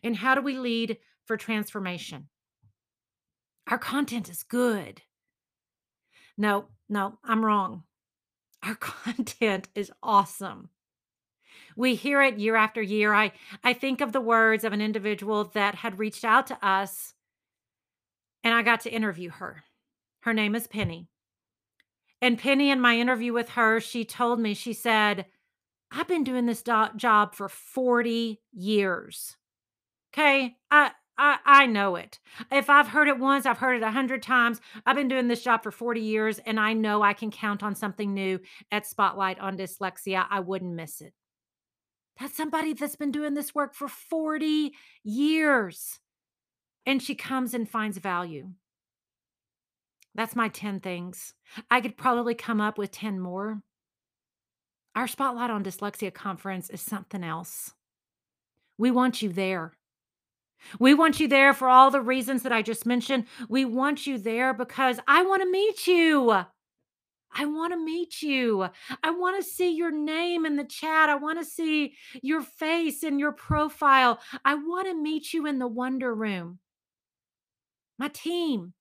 And 0.04 0.14
how 0.14 0.34
do 0.34 0.42
we 0.42 0.58
lead 0.58 0.98
for 1.24 1.38
transformation 1.38 2.28
our 3.70 3.79
content 3.79 4.29
is 4.29 4.42
good. 4.42 5.03
No, 6.37 6.66
no, 6.88 7.18
I'm 7.24 7.44
wrong. 7.44 7.85
Our 8.62 8.74
content 8.81 9.68
is 9.74 9.92
awesome. 10.03 10.70
We 11.77 11.94
hear 11.94 12.22
it 12.22 12.38
year 12.38 12.57
after 12.57 12.83
year. 12.83 13.14
I, 13.14 13.33
I 13.62 13.72
think 13.72 14.00
of 14.00 14.12
the 14.12 14.20
words 14.20 14.64
of 14.64 14.72
an 14.72 14.81
individual 14.81 15.44
that 15.55 15.77
had 15.77 15.98
reached 15.98 16.24
out 16.24 16.46
to 16.48 16.66
us, 16.66 17.14
and 18.42 18.55
I 18.55 18.62
got 18.62 18.81
to 18.81 18.92
interview 18.92 19.31
her. 19.31 19.64
Her 20.20 20.33
name 20.33 20.55
is 20.55 20.66
Penny. 20.66 21.09
And 22.22 22.38
Penny, 22.38 22.70
in 22.70 22.81
my 22.81 22.96
interview 22.96 23.33
with 23.33 23.50
her, 23.50 23.81
she 23.81 24.05
told 24.05 24.40
me, 24.40 24.55
she 24.55 24.72
said, 24.72 25.27
I've 25.90 26.09
been 26.09 26.24
doing 26.24 26.46
this 26.46 26.62
do- 26.62 26.88
job 26.96 27.35
for 27.35 27.48
40 27.48 28.40
years. 28.53 29.37
Okay. 30.12 30.57
I, 30.70 30.92
I, 31.16 31.38
I 31.44 31.66
know 31.66 31.96
it. 31.96 32.18
If 32.50 32.68
I've 32.68 32.88
heard 32.88 33.09
it 33.09 33.18
once, 33.18 33.46
I've 33.46 33.59
heard 33.59 33.77
it 33.77 33.83
a 33.83 33.90
hundred 33.90 34.22
times. 34.22 34.61
I've 34.85 34.96
been 34.96 35.09
doing 35.09 35.29
this 35.29 35.44
job 35.44 35.62
for 35.62 35.70
40 35.70 36.00
years 36.00 36.40
and 36.40 36.59
I 36.59 36.72
know 36.72 37.03
I 37.03 37.12
can 37.12 37.31
count 37.31 37.62
on 37.62 37.74
something 37.74 38.12
new 38.12 38.40
at 38.72 38.87
Spotlight 38.87 39.38
on 39.38 39.57
Dyslexia. 39.57 40.27
I 40.29 40.40
wouldn't 40.40 40.74
miss 40.74 41.00
it. 41.00 41.12
That's 42.18 42.37
somebody 42.37 42.74
that's 42.74 42.96
been 42.96 43.12
doing 43.12 43.35
this 43.35 43.55
work 43.55 43.74
for 43.74 43.88
40 43.88 44.72
years. 45.03 46.00
And 46.87 47.03
she 47.03 47.14
comes 47.14 47.55
and 47.55 47.68
finds 47.68 47.98
value. 47.98 48.50
That's 50.14 50.37
my 50.37 50.48
10 50.48 50.81
things. 50.81 51.35
I 51.70 51.81
could 51.81 51.96
probably 51.96 52.35
come 52.35 52.61
up 52.61 52.79
with 52.79 52.92
10 52.92 53.18
more. 53.18 53.62
Our 54.94 55.09
Spotlight 55.09 55.50
on 55.50 55.64
Dyslexia 55.64 56.14
conference 56.14 56.70
is 56.70 56.81
something 56.81 57.24
else. 57.24 57.74
We 58.79 58.90
want 58.90 59.22
you 59.22 59.33
there. 59.33 59.72
We 60.79 60.94
want 60.94 61.20
you 61.20 61.29
there 61.29 61.55
for 61.55 61.68
all 61.68 61.90
the 61.90 62.00
reasons 62.00 62.42
that 62.42 62.53
I 62.53 62.62
just 62.62 62.87
mentioned. 62.87 63.27
We 63.48 63.64
want 63.64 64.07
you 64.07 64.18
there 64.18 64.55
because 64.55 64.98
I 65.07 65.22
want 65.22 65.42
to 65.42 65.50
meet 65.50 65.87
you. 65.87 66.44
I 67.37 67.46
want 67.46 67.72
to 67.72 67.85
meet 67.85 68.22
you. 68.22 68.68
I 69.03 69.11
want 69.11 69.42
to 69.42 69.48
see 69.48 69.74
your 69.74 69.90
name 69.90 70.46
in 70.46 70.57
the 70.57 70.64
chat. 70.64 71.09
I 71.09 71.16
want 71.16 71.38
to 71.40 71.44
see 71.44 71.94
your 72.22 72.42
face 72.42 73.03
and 73.03 73.18
your 73.18 73.33
profile. 73.33 74.20
I 74.44 74.55
want 74.55 74.87
to 74.87 74.94
meet 74.94 75.35
you 75.35 75.46
in 75.46 75.59
the 75.59 75.66
Wonder 75.66 76.14
Room. 76.14 76.61
My 77.98 78.09
team, 78.09 78.72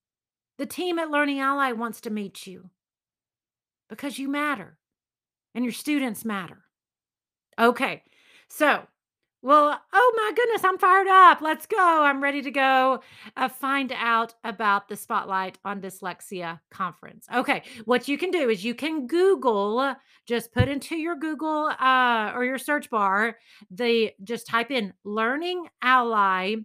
the 0.58 0.66
team 0.66 1.00
at 1.00 1.10
Learning 1.10 1.40
Ally 1.40 1.72
wants 1.72 2.02
to 2.02 2.10
meet 2.10 2.46
you 2.46 2.70
because 3.90 4.20
you 4.20 4.28
matter 4.28 4.78
and 5.56 5.66
your 5.66 5.74
students 5.74 6.24
matter. 6.24 6.64
Okay, 7.60 8.04
so 8.50 8.88
well, 9.44 9.78
oh 9.92 10.14
my 10.16 10.32
goodness, 10.34 10.64
I'm 10.64 10.78
fired 10.78 11.08
up. 11.08 11.42
Let's 11.42 11.66
go. 11.66 11.78
I'm 11.78 12.24
ready 12.24 12.42
to 12.44 12.50
go 12.50 13.02
uh, 13.36 13.50
find 13.50 13.92
out 13.92 14.34
about 14.46 14.88
the 14.88 14.96
Spotlight 14.96 15.58
on 15.66 15.82
Dyslexia 15.82 16.62
conference. 16.72 17.28
Okay, 17.34 17.64
what 17.84 18.08
you 18.08 18.18
can 18.18 18.32
do 18.32 18.50
is 18.50 18.64
you 18.64 18.74
can 18.74 19.06
Google, 19.06 19.96
just 20.26 20.54
put 20.54 20.70
into 20.70 20.96
your 20.96 21.18
Google 21.18 21.66
uh, 21.78 22.32
or 22.34 22.46
your 22.46 22.58
search 22.58 22.90
bar, 22.90 23.38
the 23.70 24.14
just 24.24 24.48
type 24.48 24.72
in 24.72 24.94
Learning 25.04 25.68
Ally 25.82 26.56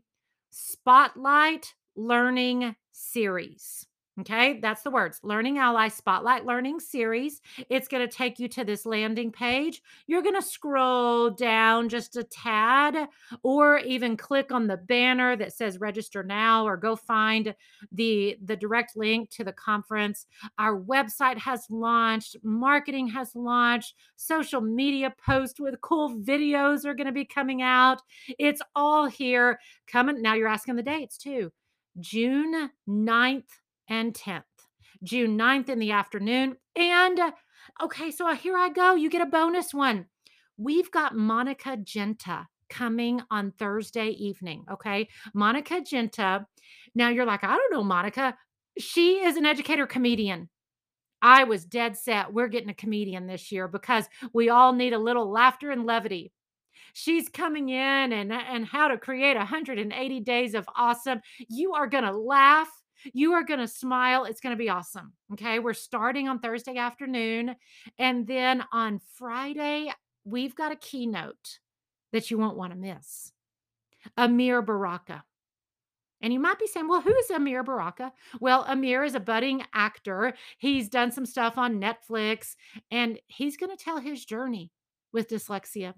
Spotlight 0.50 1.74
Learning 1.96 2.76
Series. 2.92 3.87
Okay, 4.20 4.58
that's 4.58 4.82
the 4.82 4.90
words 4.90 5.20
Learning 5.22 5.58
Ally 5.58 5.86
Spotlight 5.86 6.44
Learning 6.44 6.80
Series. 6.80 7.40
It's 7.70 7.86
going 7.86 8.06
to 8.06 8.12
take 8.12 8.40
you 8.40 8.48
to 8.48 8.64
this 8.64 8.84
landing 8.84 9.30
page. 9.30 9.80
You're 10.08 10.22
going 10.22 10.34
to 10.34 10.42
scroll 10.42 11.30
down 11.30 11.88
just 11.88 12.16
a 12.16 12.24
tad 12.24 13.08
or 13.44 13.78
even 13.78 14.16
click 14.16 14.50
on 14.50 14.66
the 14.66 14.76
banner 14.76 15.36
that 15.36 15.52
says 15.52 15.78
register 15.78 16.24
now 16.24 16.66
or 16.66 16.76
go 16.76 16.96
find 16.96 17.54
the 17.92 18.36
the 18.42 18.56
direct 18.56 18.96
link 18.96 19.30
to 19.30 19.44
the 19.44 19.52
conference. 19.52 20.26
Our 20.58 20.80
website 20.80 21.38
has 21.38 21.66
launched, 21.70 22.38
marketing 22.42 23.06
has 23.08 23.36
launched, 23.36 23.94
social 24.16 24.60
media 24.60 25.14
posts 25.24 25.60
with 25.60 25.80
cool 25.80 26.16
videos 26.16 26.84
are 26.84 26.94
going 26.94 27.06
to 27.06 27.12
be 27.12 27.24
coming 27.24 27.62
out. 27.62 28.02
It's 28.36 28.62
all 28.74 29.06
here 29.06 29.60
coming. 29.86 30.20
Now 30.20 30.34
you're 30.34 30.48
asking 30.48 30.74
the 30.74 30.82
dates 30.82 31.18
too. 31.18 31.52
June 32.00 32.70
9th 32.88 33.44
and 33.88 34.14
10th, 34.14 34.42
June 35.02 35.38
9th 35.38 35.68
in 35.68 35.78
the 35.78 35.92
afternoon. 35.92 36.56
And 36.76 37.18
uh, 37.18 37.30
okay, 37.82 38.10
so 38.10 38.28
uh, 38.28 38.34
here 38.34 38.56
I 38.56 38.68
go. 38.68 38.94
You 38.94 39.10
get 39.10 39.22
a 39.22 39.26
bonus 39.26 39.72
one. 39.74 40.06
We've 40.56 40.90
got 40.90 41.16
Monica 41.16 41.76
Genta 41.76 42.46
coming 42.68 43.20
on 43.30 43.52
Thursday 43.52 44.08
evening. 44.08 44.64
Okay. 44.70 45.08
Monica 45.34 45.80
Genta. 45.80 46.46
Now 46.94 47.08
you're 47.08 47.26
like, 47.26 47.44
I 47.44 47.54
don't 47.54 47.72
know, 47.72 47.84
Monica. 47.84 48.36
She 48.78 49.24
is 49.24 49.36
an 49.36 49.46
educator 49.46 49.86
comedian. 49.86 50.48
I 51.20 51.44
was 51.44 51.64
dead 51.64 51.96
set. 51.96 52.32
We're 52.32 52.48
getting 52.48 52.70
a 52.70 52.74
comedian 52.74 53.26
this 53.26 53.50
year 53.50 53.66
because 53.66 54.06
we 54.32 54.50
all 54.50 54.72
need 54.72 54.92
a 54.92 54.98
little 54.98 55.30
laughter 55.30 55.70
and 55.70 55.84
levity. 55.84 56.32
She's 56.92 57.28
coming 57.28 57.68
in 57.68 58.12
and, 58.12 58.32
and 58.32 58.64
how 58.64 58.88
to 58.88 58.98
create 58.98 59.36
180 59.36 60.20
days 60.20 60.54
of 60.54 60.68
awesome. 60.76 61.20
You 61.48 61.74
are 61.74 61.86
going 61.86 62.04
to 62.04 62.16
laugh 62.16 62.70
you 63.12 63.32
are 63.32 63.44
going 63.44 63.60
to 63.60 63.68
smile. 63.68 64.24
It's 64.24 64.40
going 64.40 64.54
to 64.54 64.62
be 64.62 64.68
awesome. 64.68 65.12
Okay. 65.32 65.58
We're 65.58 65.74
starting 65.74 66.28
on 66.28 66.40
Thursday 66.40 66.76
afternoon. 66.76 67.56
And 67.98 68.26
then 68.26 68.64
on 68.72 69.00
Friday, 69.16 69.92
we've 70.24 70.54
got 70.54 70.72
a 70.72 70.76
keynote 70.76 71.58
that 72.12 72.30
you 72.30 72.38
won't 72.38 72.56
want 72.56 72.72
to 72.72 72.78
miss 72.78 73.32
Ameer 74.16 74.62
Baraka. 74.62 75.24
And 76.20 76.32
you 76.32 76.40
might 76.40 76.58
be 76.58 76.66
saying, 76.66 76.88
well, 76.88 77.00
who's 77.00 77.30
Ameer 77.30 77.62
Baraka? 77.64 78.12
Well, 78.40 78.64
Ameer 78.64 79.04
is 79.04 79.14
a 79.14 79.20
budding 79.20 79.62
actor. 79.72 80.34
He's 80.58 80.88
done 80.88 81.12
some 81.12 81.24
stuff 81.24 81.56
on 81.56 81.80
Netflix, 81.80 82.56
and 82.90 83.20
he's 83.28 83.56
going 83.56 83.76
to 83.76 83.82
tell 83.82 83.98
his 83.98 84.24
journey 84.24 84.72
with 85.12 85.28
dyslexia, 85.28 85.94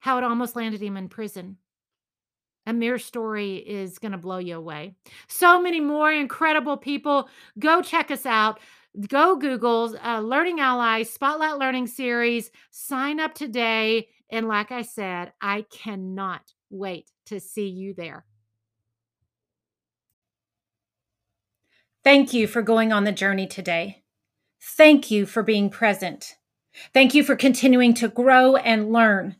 how 0.00 0.18
it 0.18 0.24
almost 0.24 0.56
landed 0.56 0.82
him 0.82 0.98
in 0.98 1.08
prison, 1.08 1.56
Ameer's 2.68 3.04
story 3.04 3.56
is 3.56 3.98
going 3.98 4.12
to 4.12 4.18
blow 4.18 4.38
you 4.38 4.56
away. 4.56 4.94
So 5.26 5.60
many 5.60 5.80
more 5.80 6.12
incredible 6.12 6.76
people. 6.76 7.28
Go 7.58 7.80
check 7.82 8.10
us 8.10 8.26
out. 8.26 8.60
Go 9.08 9.36
Google 9.36 9.96
uh, 10.04 10.20
Learning 10.20 10.60
Ally 10.60 11.02
Spotlight 11.02 11.58
Learning 11.58 11.86
Series. 11.86 12.50
Sign 12.70 13.20
up 13.20 13.34
today. 13.34 14.08
And 14.30 14.48
like 14.48 14.70
I 14.70 14.82
said, 14.82 15.32
I 15.40 15.64
cannot 15.70 16.42
wait 16.70 17.10
to 17.26 17.40
see 17.40 17.68
you 17.68 17.94
there. 17.94 18.24
Thank 22.04 22.32
you 22.32 22.46
for 22.46 22.62
going 22.62 22.92
on 22.92 23.04
the 23.04 23.12
journey 23.12 23.46
today. 23.46 24.02
Thank 24.62 25.10
you 25.10 25.26
for 25.26 25.42
being 25.42 25.70
present. 25.70 26.36
Thank 26.94 27.14
you 27.14 27.22
for 27.22 27.36
continuing 27.36 27.94
to 27.94 28.08
grow 28.08 28.56
and 28.56 28.92
learn. 28.92 29.36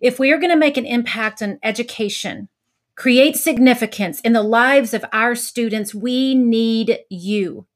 If 0.00 0.18
we 0.18 0.32
are 0.32 0.38
going 0.38 0.50
to 0.50 0.56
make 0.56 0.76
an 0.76 0.86
impact 0.86 1.42
on 1.42 1.58
education, 1.62 2.48
create 2.96 3.36
significance 3.36 4.20
in 4.20 4.32
the 4.32 4.42
lives 4.42 4.94
of 4.94 5.04
our 5.12 5.34
students, 5.34 5.94
we 5.94 6.34
need 6.34 6.98
you. 7.10 7.66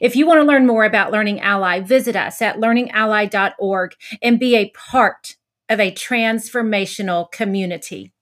If 0.00 0.16
you 0.16 0.26
want 0.26 0.38
to 0.38 0.46
learn 0.46 0.66
more 0.66 0.84
about 0.84 1.12
Learning 1.12 1.40
Ally, 1.40 1.80
visit 1.80 2.16
us 2.16 2.42
at 2.42 2.56
learningally.org 2.56 3.92
and 4.22 4.40
be 4.40 4.56
a 4.56 4.70
part 4.70 5.36
of 5.68 5.80
a 5.80 5.92
transformational 5.92 7.30
community. 7.30 8.12